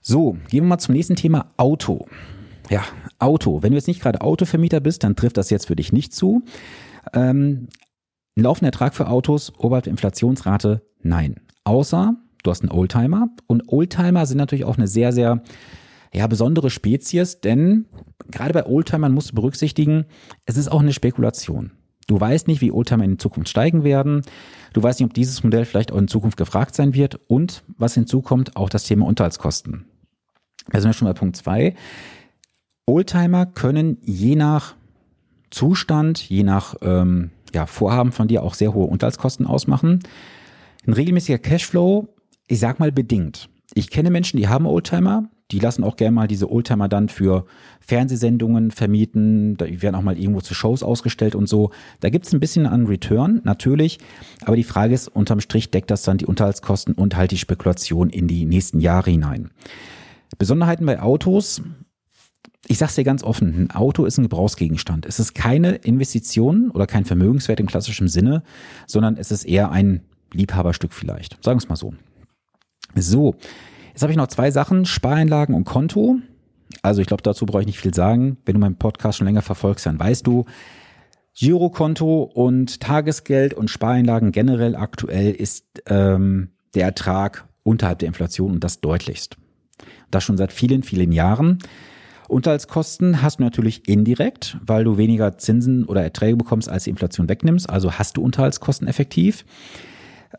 So, 0.00 0.32
gehen 0.50 0.64
wir 0.64 0.68
mal 0.70 0.78
zum 0.78 0.94
nächsten 0.94 1.14
Thema 1.14 1.46
Auto. 1.56 2.06
Ja, 2.70 2.84
Auto. 3.18 3.62
Wenn 3.62 3.72
du 3.72 3.76
jetzt 3.76 3.88
nicht 3.88 4.00
gerade 4.00 4.20
Autovermieter 4.20 4.80
bist, 4.80 5.04
dann 5.04 5.16
trifft 5.16 5.36
das 5.36 5.50
jetzt 5.50 5.66
für 5.66 5.76
dich 5.76 5.92
nicht 5.92 6.14
zu. 6.14 6.42
Ähm, 7.12 7.68
laufender 8.36 8.68
Ertrag 8.68 8.94
für 8.94 9.08
Autos 9.08 9.52
oberhalb 9.58 9.84
der 9.84 9.92
Inflationsrate? 9.92 10.82
Nein. 11.02 11.36
Außer 11.64 12.16
du 12.42 12.50
hast 12.50 12.62
einen 12.62 12.72
Oldtimer 12.72 13.28
und 13.46 13.68
Oldtimer 13.68 14.26
sind 14.26 14.38
natürlich 14.38 14.64
auch 14.64 14.76
eine 14.76 14.88
sehr, 14.88 15.12
sehr 15.12 15.42
ja, 16.12 16.26
besondere 16.26 16.70
Spezies, 16.70 17.40
denn 17.40 17.86
gerade 18.30 18.52
bei 18.52 18.66
Oldtimern 18.66 19.12
musst 19.12 19.30
du 19.30 19.34
berücksichtigen, 19.34 20.04
es 20.44 20.56
ist 20.56 20.70
auch 20.70 20.80
eine 20.80 20.92
Spekulation. 20.92 21.72
Du 22.06 22.20
weißt 22.20 22.48
nicht, 22.48 22.60
wie 22.60 22.72
Oldtimer 22.72 23.04
in 23.04 23.18
Zukunft 23.18 23.48
steigen 23.48 23.84
werden. 23.84 24.22
Du 24.72 24.82
weißt 24.82 25.00
nicht, 25.00 25.08
ob 25.08 25.14
dieses 25.14 25.42
Modell 25.44 25.64
vielleicht 25.64 25.92
auch 25.92 25.98
in 25.98 26.08
Zukunft 26.08 26.36
gefragt 26.36 26.74
sein 26.74 26.94
wird. 26.94 27.20
Und 27.28 27.62
was 27.78 27.94
hinzukommt, 27.94 28.56
auch 28.56 28.68
das 28.68 28.84
Thema 28.84 29.06
Unterhaltskosten. 29.06 29.86
Da 30.70 30.80
sind 30.80 30.90
wir 30.90 30.94
schon 30.94 31.08
bei 31.08 31.14
Punkt 31.14 31.36
zwei. 31.36 31.74
Oldtimer 32.92 33.46
können 33.46 33.96
je 34.02 34.36
nach 34.36 34.74
Zustand, 35.50 36.28
je 36.28 36.42
nach 36.42 36.74
ähm, 36.82 37.30
ja, 37.54 37.64
Vorhaben 37.64 38.12
von 38.12 38.28
dir 38.28 38.42
auch 38.42 38.52
sehr 38.52 38.74
hohe 38.74 38.86
Unterhaltskosten 38.86 39.46
ausmachen. 39.46 40.00
Ein 40.86 40.92
regelmäßiger 40.92 41.38
Cashflow, 41.38 42.08
ich 42.48 42.58
sag 42.58 42.80
mal 42.80 42.92
bedingt. 42.92 43.48
Ich 43.72 43.88
kenne 43.88 44.10
Menschen, 44.10 44.36
die 44.36 44.48
haben 44.48 44.66
Oldtimer, 44.66 45.30
die 45.52 45.58
lassen 45.58 45.84
auch 45.84 45.96
gerne 45.96 46.12
mal 46.14 46.28
diese 46.28 46.50
Oldtimer 46.52 46.86
dann 46.86 47.08
für 47.08 47.46
Fernsehsendungen 47.80 48.70
vermieten, 48.70 49.56
da 49.56 49.64
werden 49.66 49.94
auch 49.94 50.02
mal 50.02 50.18
irgendwo 50.18 50.42
zu 50.42 50.52
Shows 50.52 50.82
ausgestellt 50.82 51.34
und 51.34 51.48
so. 51.48 51.70
Da 52.00 52.10
gibt's 52.10 52.34
ein 52.34 52.40
bisschen 52.40 52.66
an 52.66 52.84
Return, 52.84 53.40
natürlich, 53.44 54.00
aber 54.44 54.56
die 54.56 54.64
Frage 54.64 54.92
ist, 54.92 55.08
unterm 55.08 55.40
Strich 55.40 55.70
deckt 55.70 55.90
das 55.90 56.02
dann 56.02 56.18
die 56.18 56.26
Unterhaltskosten 56.26 56.92
und 56.92 57.16
halt 57.16 57.30
die 57.30 57.38
Spekulation 57.38 58.10
in 58.10 58.28
die 58.28 58.44
nächsten 58.44 58.80
Jahre 58.80 59.10
hinein. 59.10 59.50
Besonderheiten 60.36 60.84
bei 60.84 61.00
Autos, 61.00 61.62
ich 62.68 62.78
sag's 62.78 62.94
dir 62.94 63.04
ganz 63.04 63.24
offen, 63.24 63.54
ein 63.54 63.70
Auto 63.72 64.04
ist 64.04 64.18
ein 64.18 64.22
Gebrauchsgegenstand. 64.22 65.06
Es 65.06 65.18
ist 65.18 65.34
keine 65.34 65.72
Investition 65.76 66.70
oder 66.70 66.86
kein 66.86 67.04
Vermögenswert 67.04 67.60
im 67.60 67.66
klassischen 67.66 68.08
Sinne, 68.08 68.42
sondern 68.86 69.16
es 69.16 69.32
ist 69.32 69.44
eher 69.44 69.72
ein 69.72 70.02
Liebhaberstück 70.32 70.92
vielleicht. 70.92 71.42
Sagen 71.42 71.58
wir 71.58 71.62
es 71.62 71.68
mal 71.68 71.76
so. 71.76 71.92
So, 72.94 73.34
jetzt 73.88 74.02
habe 74.02 74.12
ich 74.12 74.16
noch 74.16 74.28
zwei 74.28 74.50
Sachen, 74.50 74.84
Spareinlagen 74.84 75.54
und 75.54 75.64
Konto. 75.64 76.18
Also 76.82 77.00
ich 77.00 77.06
glaube, 77.06 77.22
dazu 77.22 77.46
brauche 77.46 77.62
ich 77.62 77.66
nicht 77.66 77.80
viel 77.80 77.94
sagen. 77.94 78.38
Wenn 78.44 78.54
du 78.54 78.60
meinen 78.60 78.76
Podcast 78.76 79.18
schon 79.18 79.26
länger 79.26 79.42
verfolgst, 79.42 79.86
dann 79.86 79.98
weißt 79.98 80.26
du, 80.26 80.44
Girokonto 81.34 82.22
und 82.22 82.80
Tagesgeld 82.80 83.54
und 83.54 83.70
Spareinlagen 83.70 84.32
generell 84.32 84.76
aktuell 84.76 85.32
ist 85.32 85.66
ähm, 85.86 86.50
der 86.74 86.84
Ertrag 86.84 87.48
unterhalb 87.62 88.00
der 88.00 88.08
Inflation 88.08 88.52
und 88.52 88.64
das 88.64 88.80
deutlichst. 88.80 89.36
Das 90.10 90.24
schon 90.24 90.36
seit 90.36 90.52
vielen, 90.52 90.82
vielen 90.82 91.12
Jahren. 91.12 91.58
Unterhaltskosten 92.32 93.22
hast 93.22 93.38
du 93.38 93.44
natürlich 93.44 93.88
indirekt, 93.88 94.58
weil 94.64 94.84
du 94.84 94.96
weniger 94.96 95.36
Zinsen 95.38 95.84
oder 95.84 96.02
Erträge 96.02 96.36
bekommst, 96.36 96.68
als 96.68 96.84
die 96.84 96.90
Inflation 96.90 97.28
wegnimmst. 97.28 97.68
Also 97.68 97.92
hast 97.92 98.16
du 98.16 98.22
Unterhaltskosten 98.22 98.88
effektiv. 98.88 99.44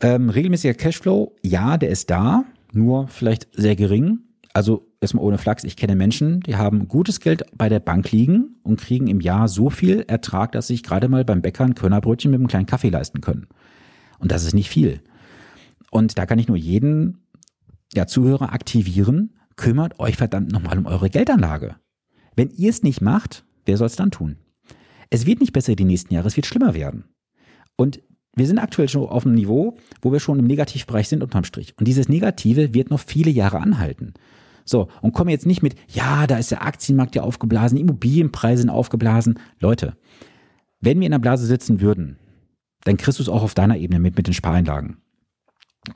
Ähm, 0.02 0.30
regelmäßiger 0.30 0.74
Cashflow, 0.74 1.36
ja, 1.44 1.78
der 1.78 1.90
ist 1.90 2.10
da, 2.10 2.46
nur 2.72 3.08
vielleicht 3.08 3.48
sehr 3.54 3.76
gering. 3.76 4.20
Also 4.54 4.88
erstmal 5.02 5.24
ohne 5.24 5.38
Flachs, 5.38 5.64
ich 5.64 5.76
kenne 5.76 5.96
Menschen, 5.96 6.40
die 6.42 6.56
haben 6.56 6.88
gutes 6.88 7.20
Geld 7.20 7.46
bei 7.56 7.70
der 7.70 7.80
Bank 7.80 8.12
liegen 8.12 8.56
und 8.64 8.80
kriegen 8.80 9.08
im 9.08 9.22
Jahr 9.22 9.48
so 9.48 9.70
viel 9.70 10.04
Ertrag, 10.08 10.52
dass 10.52 10.68
sich 10.68 10.84
gerade 10.84 11.08
mal 11.10 11.24
beim 11.24 11.42
Bäcker 11.42 11.64
ein 11.64 11.76
Körnerbrötchen 11.76 12.32
mit 12.32 12.40
einem 12.40 12.48
kleinen 12.48 12.66
Kaffee 12.66 12.90
leisten 12.90 13.22
können. 13.22 13.48
Und 14.20 14.32
das 14.32 14.44
ist 14.44 14.54
nicht 14.54 14.70
viel. 14.70 15.02
Und 15.92 16.18
da 16.18 16.26
kann 16.26 16.40
ich 16.40 16.48
nur 16.48 16.58
jeden 16.58 17.20
ja, 17.94 18.08
Zuhörer 18.08 18.52
aktivieren, 18.52 19.36
kümmert 19.56 20.00
euch 20.00 20.18
verdammt 20.18 20.52
nochmal 20.52 20.80
um 20.80 20.88
eure 20.88 21.12
Geldanlage. 21.12 21.76
Wenn 22.36 22.50
ihr 22.52 22.70
es 22.70 22.84
nicht 22.84 23.02
macht, 23.02 23.46
wer 23.66 23.78
soll 23.78 23.88
es 23.88 23.96
dann 23.96 24.12
tun? 24.12 24.38
Es 25.10 25.26
wird 25.26 25.42
nicht 25.42 25.54
besser 25.54 25.76
die 25.76 25.86
nächsten 25.86 26.14
Jahre, 26.14 26.28
es 26.28 26.36
wird 26.36 26.46
schlimmer 26.46 26.74
werden. 26.74 27.06
Und 27.76 28.02
wir 28.36 28.48
sind 28.48 28.58
aktuell 28.58 28.90
schon 28.90 29.06
auf 29.08 29.26
einem 29.26 29.36
Niveau, 29.36 29.78
wo 30.02 30.12
wir 30.12 30.20
schon 30.20 30.40
im 30.40 30.48
Negativbereich 30.48 31.08
sind 31.08 31.22
unterm 31.22 31.44
Strich. 31.44 31.76
Und 31.78 31.88
dieses 31.88 32.10
Negative 32.10 32.74
wird 32.74 32.90
noch 32.90 33.00
viele 33.00 33.30
Jahre 33.30 33.60
anhalten. 33.60 34.14
So, 34.66 34.88
und 35.02 35.14
komme 35.14 35.32
jetzt 35.32 35.46
nicht 35.46 35.62
mit, 35.62 35.76
ja, 35.90 36.26
da 36.26 36.38
ist 36.38 36.52
der 36.52 36.66
Aktienmarkt 36.66 37.16
ja 37.16 37.24
aufgeblasen, 37.24 37.78
Immobilienpreise 37.78 38.62
sind 38.62 38.70
aufgeblasen. 38.70 39.40
Leute, 39.60 39.96
wenn 40.80 41.00
wir 41.00 41.06
in 41.06 41.12
der 41.12 41.20
Blase 41.20 41.46
sitzen 41.46 41.82
würden, 41.82 42.18
dann 42.86 42.98
kriegst 42.98 43.20
du 43.20 43.24
es 43.24 43.30
auch 43.30 43.44
auf 43.44 43.54
deiner 43.54 43.78
Ebene 43.78 44.00
mit, 44.00 44.18
mit 44.18 44.28
den 44.28 44.34
Spareinlagen. 44.34 44.98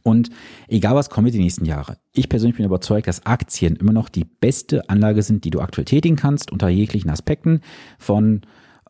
Und 0.03 0.29
egal 0.67 0.95
was 0.95 1.09
kommt 1.09 1.33
die 1.33 1.39
nächsten 1.39 1.65
Jahre, 1.65 1.97
ich 2.13 2.29
persönlich 2.29 2.57
bin 2.57 2.65
überzeugt, 2.65 3.07
dass 3.07 3.25
Aktien 3.25 3.75
immer 3.77 3.93
noch 3.93 4.09
die 4.09 4.25
beste 4.25 4.89
Anlage 4.89 5.23
sind, 5.23 5.45
die 5.45 5.49
du 5.49 5.61
aktuell 5.61 5.85
tätigen 5.85 6.17
kannst, 6.17 6.51
unter 6.51 6.67
jeglichen 6.67 7.09
Aspekten 7.09 7.61
von 7.97 8.41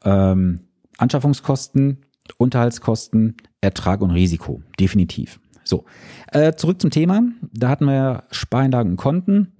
ähm, 0.03 0.61
Anschaffungskosten 0.97 1.99
Unterhaltskosten, 2.37 3.37
Ertrag 3.61 4.01
und 4.01 4.11
Risiko. 4.11 4.61
Definitiv. 4.79 5.39
So, 5.63 5.85
äh, 6.31 6.53
zurück 6.53 6.81
zum 6.81 6.91
Thema. 6.91 7.23
Da 7.53 7.69
hatten 7.69 7.85
wir 7.85 8.23
Spareinlagen 8.31 8.91
und 8.91 8.97
Konten. 8.97 9.53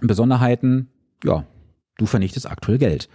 Besonderheiten, 0.00 0.88
ja, 1.24 1.44
du 1.98 2.06
vernichtest 2.06 2.50
aktuell 2.50 2.78
Geld. 2.78 3.08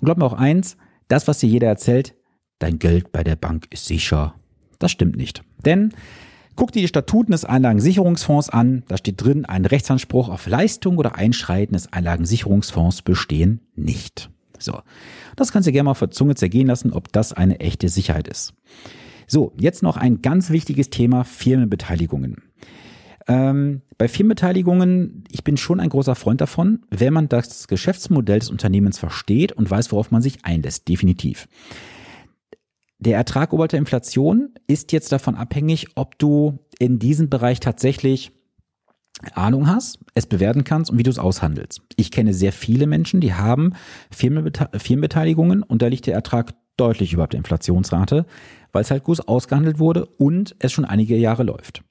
Und 0.00 0.06
glaub 0.06 0.18
mir 0.18 0.24
auch 0.24 0.32
eins, 0.32 0.76
das, 1.08 1.28
was 1.28 1.38
dir 1.38 1.48
jeder 1.48 1.68
erzählt, 1.68 2.14
dein 2.58 2.78
Geld 2.78 3.12
bei 3.12 3.22
der 3.22 3.36
Bank 3.36 3.66
ist 3.70 3.86
sicher. 3.86 4.34
Das 4.78 4.90
stimmt 4.90 5.16
nicht. 5.16 5.42
Denn 5.64 5.92
guck 6.60 6.72
dir 6.72 6.82
die 6.82 6.88
Statuten 6.88 7.32
des 7.32 7.46
Einlagensicherungsfonds 7.46 8.50
an. 8.50 8.82
Da 8.86 8.98
steht 8.98 9.24
drin, 9.24 9.46
ein 9.46 9.64
Rechtsanspruch 9.64 10.28
auf 10.28 10.46
Leistung 10.46 10.98
oder 10.98 11.14
Einschreiten 11.14 11.72
des 11.72 11.90
Einlagensicherungsfonds 11.90 13.00
bestehen 13.00 13.60
nicht. 13.76 14.28
So, 14.58 14.82
das 15.36 15.52
kannst 15.52 15.66
du 15.68 15.72
gerne 15.72 15.84
mal 15.84 15.94
vor 15.94 16.10
Zunge 16.10 16.34
zergehen 16.34 16.66
lassen, 16.66 16.92
ob 16.92 17.10
das 17.12 17.32
eine 17.32 17.60
echte 17.60 17.88
Sicherheit 17.88 18.28
ist. 18.28 18.52
So, 19.26 19.54
jetzt 19.58 19.82
noch 19.82 19.96
ein 19.96 20.20
ganz 20.20 20.50
wichtiges 20.50 20.90
Thema 20.90 21.24
Firmenbeteiligungen. 21.24 22.42
Ähm, 23.26 23.80
bei 23.96 24.06
Firmenbeteiligungen, 24.06 25.24
ich 25.30 25.44
bin 25.44 25.56
schon 25.56 25.80
ein 25.80 25.88
großer 25.88 26.14
Freund 26.14 26.42
davon, 26.42 26.80
wenn 26.90 27.14
man 27.14 27.30
das 27.30 27.68
Geschäftsmodell 27.68 28.40
des 28.40 28.50
Unternehmens 28.50 28.98
versteht 28.98 29.52
und 29.52 29.70
weiß, 29.70 29.92
worauf 29.92 30.10
man 30.10 30.20
sich 30.20 30.44
einlässt, 30.44 30.88
definitiv. 30.88 31.48
Der 33.00 33.16
Ertrag 33.16 33.52
oberhalb 33.52 33.70
der 33.70 33.78
Inflation 33.78 34.50
ist 34.66 34.92
jetzt 34.92 35.10
davon 35.10 35.34
abhängig, 35.34 35.88
ob 35.94 36.18
du 36.18 36.58
in 36.78 36.98
diesem 36.98 37.30
Bereich 37.30 37.58
tatsächlich 37.58 38.32
Ahnung 39.34 39.66
hast, 39.66 39.98
es 40.14 40.26
bewerten 40.26 40.64
kannst 40.64 40.90
und 40.90 40.98
wie 40.98 41.02
du 41.02 41.10
es 41.10 41.18
aushandelst. 41.18 41.80
Ich 41.96 42.10
kenne 42.10 42.34
sehr 42.34 42.52
viele 42.52 42.86
Menschen, 42.86 43.20
die 43.20 43.34
haben 43.34 43.74
Firmenbeteiligungen 44.10 45.62
und 45.62 45.82
da 45.82 45.88
liegt 45.88 46.06
der 46.06 46.14
Ertrag 46.14 46.54
deutlich 46.76 47.12
über 47.12 47.26
der 47.26 47.38
Inflationsrate, 47.38 48.26
weil 48.72 48.82
es 48.82 48.90
halt 48.90 49.04
gut 49.04 49.28
ausgehandelt 49.28 49.78
wurde 49.78 50.06
und 50.18 50.56
es 50.58 50.72
schon 50.72 50.84
einige 50.84 51.16
Jahre 51.16 51.42
läuft. 51.42 51.82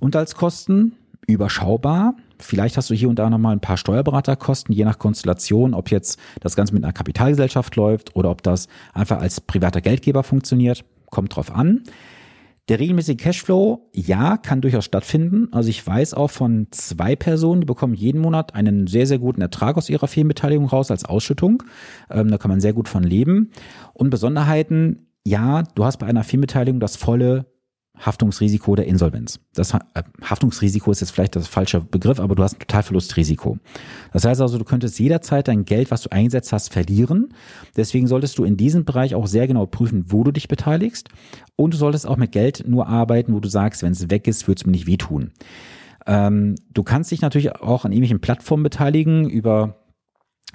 Und 0.00 0.16
als 0.16 0.34
Kosten 0.34 0.96
überschaubar. 1.26 2.14
Vielleicht 2.38 2.76
hast 2.76 2.90
du 2.90 2.94
hier 2.94 3.08
und 3.08 3.18
da 3.18 3.30
nochmal 3.30 3.54
ein 3.54 3.60
paar 3.60 3.76
Steuerberaterkosten, 3.76 4.74
je 4.74 4.84
nach 4.84 4.98
Konstellation, 4.98 5.74
ob 5.74 5.90
jetzt 5.90 6.18
das 6.40 6.56
Ganze 6.56 6.74
mit 6.74 6.84
einer 6.84 6.92
Kapitalgesellschaft 6.92 7.76
läuft 7.76 8.14
oder 8.16 8.30
ob 8.30 8.42
das 8.42 8.68
einfach 8.92 9.20
als 9.20 9.40
privater 9.40 9.80
Geldgeber 9.80 10.22
funktioniert. 10.22 10.84
Kommt 11.10 11.34
drauf 11.34 11.50
an. 11.50 11.82
Der 12.68 12.80
regelmäßige 12.80 13.16
Cashflow, 13.16 13.88
ja, 13.92 14.36
kann 14.36 14.60
durchaus 14.60 14.84
stattfinden. 14.84 15.48
Also 15.52 15.68
ich 15.68 15.86
weiß 15.86 16.14
auch 16.14 16.30
von 16.30 16.66
zwei 16.72 17.14
Personen, 17.14 17.60
die 17.60 17.66
bekommen 17.66 17.94
jeden 17.94 18.20
Monat 18.20 18.56
einen 18.56 18.88
sehr, 18.88 19.06
sehr 19.06 19.20
guten 19.20 19.40
Ertrag 19.40 19.76
aus 19.76 19.88
ihrer 19.88 20.08
Firmenbeteiligung 20.08 20.66
raus 20.66 20.90
als 20.90 21.04
Ausschüttung. 21.04 21.62
Ähm, 22.10 22.28
da 22.28 22.38
kann 22.38 22.50
man 22.50 22.60
sehr 22.60 22.72
gut 22.72 22.88
von 22.88 23.04
leben. 23.04 23.52
Und 23.94 24.10
Besonderheiten, 24.10 25.06
ja, 25.24 25.62
du 25.76 25.84
hast 25.84 25.98
bei 25.98 26.06
einer 26.06 26.24
Firmenbeteiligung 26.24 26.80
das 26.80 26.96
volle 26.96 27.46
Haftungsrisiko 27.98 28.76
der 28.76 28.86
Insolvenz. 28.86 29.40
Das 29.54 29.72
äh, 29.74 29.78
Haftungsrisiko 30.22 30.90
ist 30.90 31.00
jetzt 31.00 31.10
vielleicht 31.10 31.36
das 31.36 31.48
falsche 31.48 31.80
Begriff, 31.80 32.20
aber 32.20 32.34
du 32.34 32.42
hast 32.42 32.54
ein 32.54 32.58
Totalverlustrisiko. 32.60 33.58
Das 34.12 34.24
heißt 34.24 34.40
also, 34.40 34.58
du 34.58 34.64
könntest 34.64 34.98
jederzeit 34.98 35.48
dein 35.48 35.64
Geld, 35.64 35.90
was 35.90 36.02
du 36.02 36.12
eingesetzt 36.12 36.52
hast, 36.52 36.72
verlieren. 36.72 37.32
Deswegen 37.76 38.06
solltest 38.06 38.38
du 38.38 38.44
in 38.44 38.56
diesem 38.56 38.84
Bereich 38.84 39.14
auch 39.14 39.26
sehr 39.26 39.46
genau 39.46 39.66
prüfen, 39.66 40.04
wo 40.08 40.24
du 40.24 40.30
dich 40.30 40.48
beteiligst. 40.48 41.08
Und 41.56 41.74
du 41.74 41.78
solltest 41.78 42.06
auch 42.06 42.16
mit 42.16 42.32
Geld 42.32 42.64
nur 42.66 42.86
arbeiten, 42.86 43.32
wo 43.32 43.40
du 43.40 43.48
sagst, 43.48 43.82
wenn 43.82 43.92
es 43.92 44.10
weg 44.10 44.28
ist, 44.28 44.46
wird 44.46 44.58
es 44.58 44.66
mir 44.66 44.72
nicht 44.72 44.86
wehtun. 44.86 45.32
Ähm, 46.06 46.54
du 46.72 46.82
kannst 46.82 47.10
dich 47.10 47.22
natürlich 47.22 47.56
auch 47.56 47.84
an 47.84 47.92
ähnlichen 47.92 48.20
Plattformen 48.20 48.62
beteiligen 48.62 49.28
über 49.28 49.85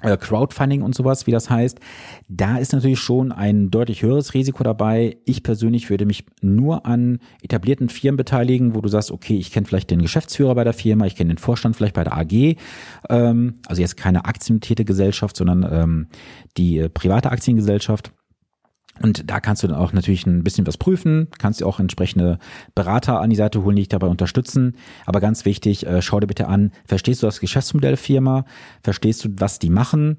Crowdfunding 0.00 0.82
und 0.82 0.94
sowas, 0.94 1.26
wie 1.26 1.30
das 1.30 1.48
heißt, 1.48 1.78
da 2.28 2.58
ist 2.58 2.72
natürlich 2.72 2.98
schon 2.98 3.30
ein 3.30 3.70
deutlich 3.70 4.02
höheres 4.02 4.34
Risiko 4.34 4.64
dabei. 4.64 5.18
Ich 5.24 5.42
persönlich 5.42 5.90
würde 5.90 6.06
mich 6.06 6.24
nur 6.40 6.86
an 6.86 7.20
etablierten 7.42 7.88
Firmen 7.88 8.16
beteiligen, 8.16 8.74
wo 8.74 8.80
du 8.80 8.88
sagst, 8.88 9.12
okay, 9.12 9.36
ich 9.36 9.52
kenne 9.52 9.66
vielleicht 9.66 9.90
den 9.90 10.02
Geschäftsführer 10.02 10.54
bei 10.54 10.64
der 10.64 10.72
Firma, 10.72 11.06
ich 11.06 11.14
kenne 11.14 11.34
den 11.34 11.38
Vorstand 11.38 11.76
vielleicht 11.76 11.94
bei 11.94 12.04
der 12.04 12.16
AG, 12.16 12.56
ähm, 13.10 13.60
also 13.66 13.80
jetzt 13.80 13.96
keine 13.96 14.24
aktiennotierte 14.24 14.84
Gesellschaft, 14.84 15.36
sondern 15.36 15.66
ähm, 15.70 16.06
die 16.56 16.78
äh, 16.78 16.88
private 16.88 17.30
Aktiengesellschaft. 17.30 18.12
Und 19.02 19.28
da 19.30 19.40
kannst 19.40 19.62
du 19.62 19.66
dann 19.66 19.76
auch 19.76 19.92
natürlich 19.92 20.26
ein 20.26 20.44
bisschen 20.44 20.66
was 20.66 20.76
prüfen, 20.76 21.28
kannst 21.38 21.60
dir 21.60 21.66
auch 21.66 21.80
entsprechende 21.80 22.38
Berater 22.74 23.20
an 23.20 23.30
die 23.30 23.36
Seite 23.36 23.62
holen, 23.64 23.76
die 23.76 23.82
dich 23.82 23.88
dabei 23.88 24.06
unterstützen. 24.06 24.76
Aber 25.06 25.20
ganz 25.20 25.44
wichtig, 25.44 25.86
äh, 25.86 26.00
schau 26.02 26.20
dir 26.20 26.26
bitte 26.26 26.46
an, 26.46 26.70
verstehst 26.84 27.22
du 27.22 27.26
das 27.26 27.40
Geschäftsmodell 27.40 27.96
Firma? 27.96 28.44
Verstehst 28.82 29.24
du, 29.24 29.30
was 29.36 29.58
die 29.58 29.70
machen? 29.70 30.16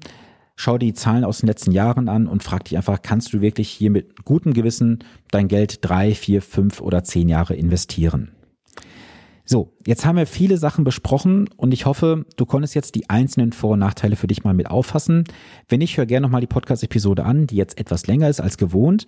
Schau 0.56 0.78
dir 0.78 0.86
die 0.86 0.94
Zahlen 0.94 1.24
aus 1.24 1.40
den 1.40 1.48
letzten 1.48 1.72
Jahren 1.72 2.08
an 2.08 2.26
und 2.26 2.42
frag 2.42 2.64
dich 2.64 2.76
einfach, 2.76 3.02
kannst 3.02 3.32
du 3.32 3.40
wirklich 3.40 3.70
hier 3.70 3.90
mit 3.90 4.24
gutem 4.24 4.52
Gewissen 4.52 5.00
dein 5.30 5.48
Geld 5.48 5.78
drei, 5.82 6.14
vier, 6.14 6.42
fünf 6.42 6.80
oder 6.80 7.02
zehn 7.02 7.28
Jahre 7.28 7.54
investieren? 7.54 8.30
So, 9.46 9.76
jetzt 9.86 10.06
haben 10.06 10.16
wir 10.16 10.26
viele 10.26 10.56
Sachen 10.56 10.84
besprochen 10.84 11.50
und 11.56 11.74
ich 11.74 11.84
hoffe, 11.84 12.24
du 12.36 12.46
konntest 12.46 12.74
jetzt 12.74 12.94
die 12.94 13.10
einzelnen 13.10 13.52
Vor- 13.52 13.72
und 13.72 13.78
Nachteile 13.78 14.16
für 14.16 14.26
dich 14.26 14.42
mal 14.42 14.54
mit 14.54 14.70
auffassen. 14.70 15.24
Wenn 15.68 15.80
nicht, 15.80 15.98
hör 15.98 16.06
gerne 16.06 16.26
nochmal 16.26 16.40
die 16.40 16.46
Podcast-Episode 16.46 17.24
an, 17.24 17.46
die 17.46 17.56
jetzt 17.56 17.78
etwas 17.78 18.06
länger 18.06 18.30
ist 18.30 18.40
als 18.40 18.56
gewohnt. 18.56 19.06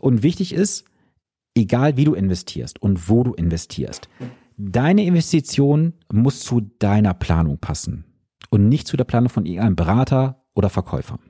Und 0.00 0.24
wichtig 0.24 0.52
ist, 0.52 0.84
egal 1.54 1.96
wie 1.96 2.04
du 2.04 2.14
investierst 2.14 2.82
und 2.82 3.08
wo 3.08 3.22
du 3.22 3.34
investierst, 3.34 4.08
deine 4.56 5.04
Investition 5.04 5.92
muss 6.12 6.40
zu 6.40 6.60
deiner 6.80 7.14
Planung 7.14 7.58
passen 7.58 8.04
und 8.50 8.68
nicht 8.68 8.88
zu 8.88 8.96
der 8.96 9.04
Planung 9.04 9.28
von 9.28 9.46
irgendeinem 9.46 9.76
Berater 9.76 10.42
oder 10.54 10.70
Verkäufer. 10.70 11.20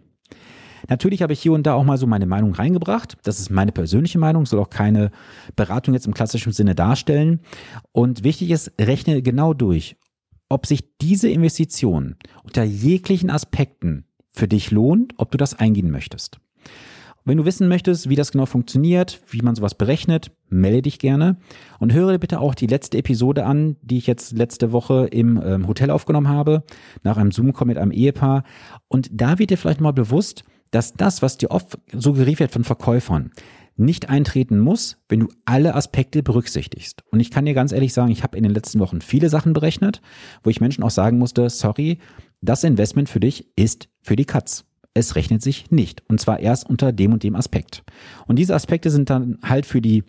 Natürlich 0.89 1.23
habe 1.23 1.33
ich 1.33 1.41
hier 1.41 1.53
und 1.53 1.67
da 1.67 1.75
auch 1.75 1.85
mal 1.85 1.99
so 1.99 2.07
meine 2.07 2.27
Meinung 2.27 2.53
reingebracht. 2.53 3.17
Das 3.23 3.41
ist 3.41 3.51
meine 3.51 3.73
persönliche 3.73 4.19
Meinung, 4.19 4.47
soll 4.47 4.61
auch 4.61 4.71
keine 4.71 5.11
Beratung 5.57 5.95
jetzt 5.95 6.07
im 6.07 6.15
klassischen 6.15 6.53
Sinne 6.53 6.75
darstellen. 6.75 7.41
Und 7.93 8.25
wichtig 8.25 8.51
ist, 8.51 8.73
rechne 8.81 9.23
genau 9.23 9.55
durch, 9.55 9.97
ob 10.49 10.67
sich 10.67 10.85
diese 11.01 11.29
Investition 11.29 12.17
unter 12.45 12.63
jeglichen 12.63 13.31
Aspekten 13.31 14.05
für 14.33 14.49
dich 14.49 14.71
lohnt, 14.71 15.15
ob 15.17 15.31
du 15.31 15.39
das 15.39 15.59
eingehen 15.59 15.91
möchtest. 15.91 16.39
Wenn 17.29 17.37
du 17.37 17.45
wissen 17.45 17.69
möchtest, 17.69 18.09
wie 18.09 18.17
das 18.17 18.33
genau 18.33 18.47
funktioniert, 18.47 19.21
wie 19.29 19.43
man 19.43 19.55
sowas 19.55 19.75
berechnet, 19.75 20.31
melde 20.49 20.81
dich 20.81 20.99
gerne 20.99 21.37
und 21.79 21.93
höre 21.93 22.17
bitte 22.17 22.41
auch 22.41 22.55
die 22.55 22.67
letzte 22.67 22.97
Episode 22.97 23.45
an, 23.45 23.77
die 23.83 23.99
ich 23.99 24.07
jetzt 24.07 24.33
letzte 24.33 24.73
Woche 24.73 25.09
im 25.11 25.39
ähm, 25.45 25.69
Hotel 25.69 25.91
aufgenommen 25.91 26.29
habe, 26.29 26.63
nach 27.03 27.19
einem 27.19 27.31
Zoom-Call 27.31 27.67
mit 27.67 27.77
einem 27.77 27.91
Ehepaar. 27.91 28.45
Und 28.89 29.11
da 29.13 29.39
wird 29.39 29.51
dir 29.51 29.59
vielleicht 29.59 29.83
mal 29.83 29.93
bewusst, 29.93 30.43
dass 30.71 30.95
das, 30.95 31.23
was 31.23 31.39
dir 31.39 31.51
oft 31.51 31.79
suggeriert 31.93 32.41
wird 32.41 32.53
von 32.53 32.65
Verkäufern, 32.65 33.31
nicht 33.77 34.09
eintreten 34.09 34.59
muss, 34.59 34.99
wenn 35.09 35.21
du 35.21 35.29
alle 35.45 35.75
Aspekte 35.75 36.23
berücksichtigst. 36.23 37.05
Und 37.13 37.21
ich 37.21 37.31
kann 37.31 37.45
dir 37.45 37.55
ganz 37.55 37.71
ehrlich 37.71 37.93
sagen, 37.93 38.11
ich 38.11 38.25
habe 38.25 38.37
in 38.37 38.43
den 38.43 38.53
letzten 38.53 38.81
Wochen 38.81 39.01
viele 39.01 39.29
Sachen 39.29 39.53
berechnet, 39.53 40.03
wo 40.43 40.51
ich 40.51 40.61
Menschen 40.61 40.83
auch 40.83 40.91
sagen 40.91 41.19
musste, 41.19 41.49
sorry, 41.49 41.99
das 42.41 42.65
Investment 42.65 43.09
für 43.09 43.21
dich 43.21 43.47
ist 43.57 43.89
für 44.03 44.17
die 44.17 44.25
Katz 44.25 44.65
es 44.99 45.17
rechnet 45.17 45.43
sich 45.43 45.71
nicht. 45.71 46.03
Und 46.09 46.21
zwar 46.21 46.41
erst 46.41 46.69
unter 46.69 46.93
dem 46.93 47.13
und 47.13 47.23
dem 47.23 47.37
Aspekt. 47.37 47.85
Und 48.27 48.37
diese 48.39 48.55
Aspekte 48.55 48.91
sind 48.91 49.11
dann 49.11 49.39
halt 49.43 49.65
für 49.65 49.81
die 49.81 50.05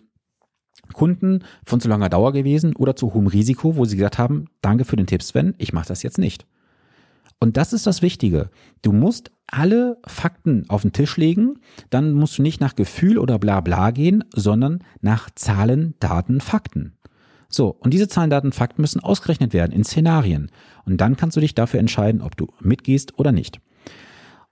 Kunden 0.92 1.44
von 1.64 1.80
zu 1.80 1.88
langer 1.88 2.08
Dauer 2.08 2.32
gewesen 2.32 2.74
oder 2.74 2.96
zu 2.96 3.14
hohem 3.14 3.28
Risiko, 3.28 3.76
wo 3.76 3.84
sie 3.84 3.96
gesagt 3.96 4.18
haben, 4.18 4.46
danke 4.60 4.84
für 4.84 4.96
den 4.96 5.06
Tipp, 5.06 5.22
Sven, 5.22 5.54
ich 5.58 5.72
mache 5.72 5.88
das 5.88 6.02
jetzt 6.02 6.18
nicht. 6.18 6.46
Und 7.40 7.56
das 7.56 7.72
ist 7.72 7.86
das 7.86 8.02
Wichtige. 8.02 8.50
Du 8.82 8.92
musst 8.92 9.32
alle 9.46 9.98
Fakten 10.06 10.66
auf 10.68 10.82
den 10.82 10.92
Tisch 10.92 11.16
legen, 11.16 11.58
dann 11.88 12.12
musst 12.12 12.38
du 12.38 12.42
nicht 12.42 12.60
nach 12.60 12.76
Gefühl 12.76 13.18
oder 13.18 13.38
bla 13.38 13.60
bla 13.60 13.90
gehen, 13.90 14.24
sondern 14.34 14.84
nach 15.00 15.30
Zahlen, 15.34 15.94
Daten, 15.98 16.40
Fakten. 16.40 16.98
So, 17.48 17.68
und 17.68 17.92
diese 17.92 18.06
Zahlen, 18.06 18.30
Daten, 18.30 18.52
Fakten 18.52 18.82
müssen 18.82 19.00
ausgerechnet 19.00 19.52
werden 19.52 19.72
in 19.72 19.82
Szenarien. 19.82 20.50
Und 20.84 21.00
dann 21.00 21.16
kannst 21.16 21.36
du 21.36 21.40
dich 21.40 21.54
dafür 21.54 21.80
entscheiden, 21.80 22.20
ob 22.20 22.36
du 22.36 22.46
mitgehst 22.60 23.18
oder 23.18 23.32
nicht. 23.32 23.60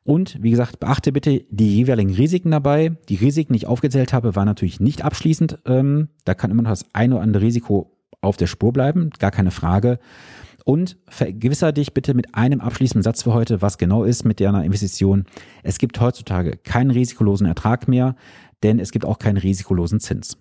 Und 0.03 0.43
wie 0.43 0.51
gesagt, 0.51 0.81
beachte 0.81 1.13
bitte 1.13 1.45
die 1.51 1.77
jeweiligen 1.77 2.13
Risiken 2.13 2.51
dabei. 2.51 2.97
Die 3.09 3.17
Risiken, 3.17 3.53
die 3.53 3.59
ich 3.59 3.67
aufgezählt 3.67 4.15
habe, 4.15 4.35
waren 4.35 4.47
natürlich 4.47 4.81
nicht 4.81 5.05
abschließend. 5.05 5.59
Ähm, 5.67 6.09
da 6.25 6.35
kann 6.35 6.51
immer 6.51 6.63
noch 6.63 6.71
das 6.71 6.87
eine 6.95 7.17
oder 7.17 7.23
andere 7.23 7.45
Risiko 7.45 7.95
auf 8.21 8.37
der 8.37 8.47
Spur 8.47 8.73
bleiben, 8.73 9.11
gar 9.19 9.31
keine 9.31 9.51
Frage. 9.51 10.01
Und 10.65 10.99
vergewissere 11.09 11.73
dich 11.73 11.95
bitte 11.95 12.15
mit 12.15 12.35
einem 12.35 12.61
abschließenden 12.61 13.03
Satz 13.03 13.23
für 13.23 13.33
heute, 13.33 13.63
was 13.63 13.79
genau 13.79 14.05
ist 14.05 14.25
mit 14.25 14.41
deiner 14.41 14.65
Investition. 14.65 15.25
Es 15.63 15.79
gibt 15.79 16.01
heutzutage 16.01 16.57
keinen 16.57 16.91
risikolosen 16.91 17.47
Ertrag 17.47 17.89
mehr, 17.89 18.17
denn 18.63 18.79
es 18.79 18.93
gibt 18.93 19.05
auch 19.05 19.19
keinen 19.19 19.39
risikolosen 19.39 20.01
Zins. 20.01 20.37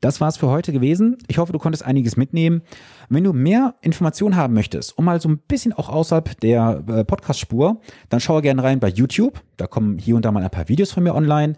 Das 0.00 0.20
war's 0.20 0.38
für 0.38 0.48
heute 0.48 0.72
gewesen. 0.72 1.18
Ich 1.28 1.38
hoffe, 1.38 1.52
du 1.52 1.58
konntest 1.58 1.84
einiges 1.84 2.16
mitnehmen. 2.16 2.62
Wenn 3.10 3.24
du 3.24 3.34
mehr 3.34 3.74
Informationen 3.82 4.34
haben 4.34 4.54
möchtest, 4.54 4.96
um 4.96 5.04
mal 5.04 5.20
so 5.20 5.28
ein 5.28 5.38
bisschen 5.38 5.74
auch 5.74 5.90
außerhalb 5.90 6.40
der 6.40 6.82
äh, 6.88 7.04
Podcast-Spur, 7.04 7.80
dann 8.08 8.20
schaue 8.20 8.40
gerne 8.40 8.62
rein 8.62 8.80
bei 8.80 8.88
YouTube. 8.88 9.42
Da 9.58 9.66
kommen 9.66 9.98
hier 9.98 10.16
und 10.16 10.24
da 10.24 10.32
mal 10.32 10.42
ein 10.42 10.50
paar 10.50 10.68
Videos 10.68 10.92
von 10.92 11.02
mir 11.02 11.14
online. 11.14 11.54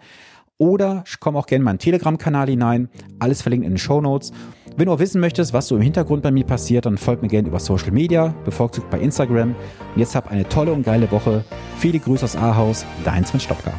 Oder 0.57 1.03
komm 1.19 1.35
auch 1.37 1.45
gerne 1.45 1.61
in 1.61 1.65
meinen 1.65 1.79
Telegram-Kanal 1.79 2.47
hinein. 2.47 2.89
Alles 3.19 3.41
verlinkt 3.41 3.65
in 3.65 3.73
den 3.73 3.77
Show 3.77 4.01
Notes. 4.01 4.31
Wenn 4.75 4.87
du 4.87 4.93
auch 4.93 4.99
wissen 4.99 5.21
möchtest, 5.21 5.53
was 5.53 5.67
so 5.67 5.75
im 5.75 5.83
Hintergrund 5.83 6.23
bei 6.23 6.31
mir 6.31 6.45
passiert, 6.45 6.87
dann 6.87 6.97
folg 6.97 7.21
mir 7.21 7.27
gerne 7.27 7.47
über 7.47 7.59
Social 7.59 7.91
Media, 7.91 8.33
bevorzugt 8.43 8.89
bei 8.89 8.99
Instagram. 8.99 9.49
Und 9.49 9.99
jetzt 9.99 10.15
hab 10.15 10.31
eine 10.31 10.49
tolle 10.49 10.73
und 10.73 10.83
geile 10.83 11.11
Woche. 11.11 11.43
Viele 11.77 11.99
Grüße 11.99 12.25
aus 12.25 12.35
Ahaus, 12.35 12.83
dein 13.05 13.23
Sven 13.23 13.39
Stopka. 13.39 13.71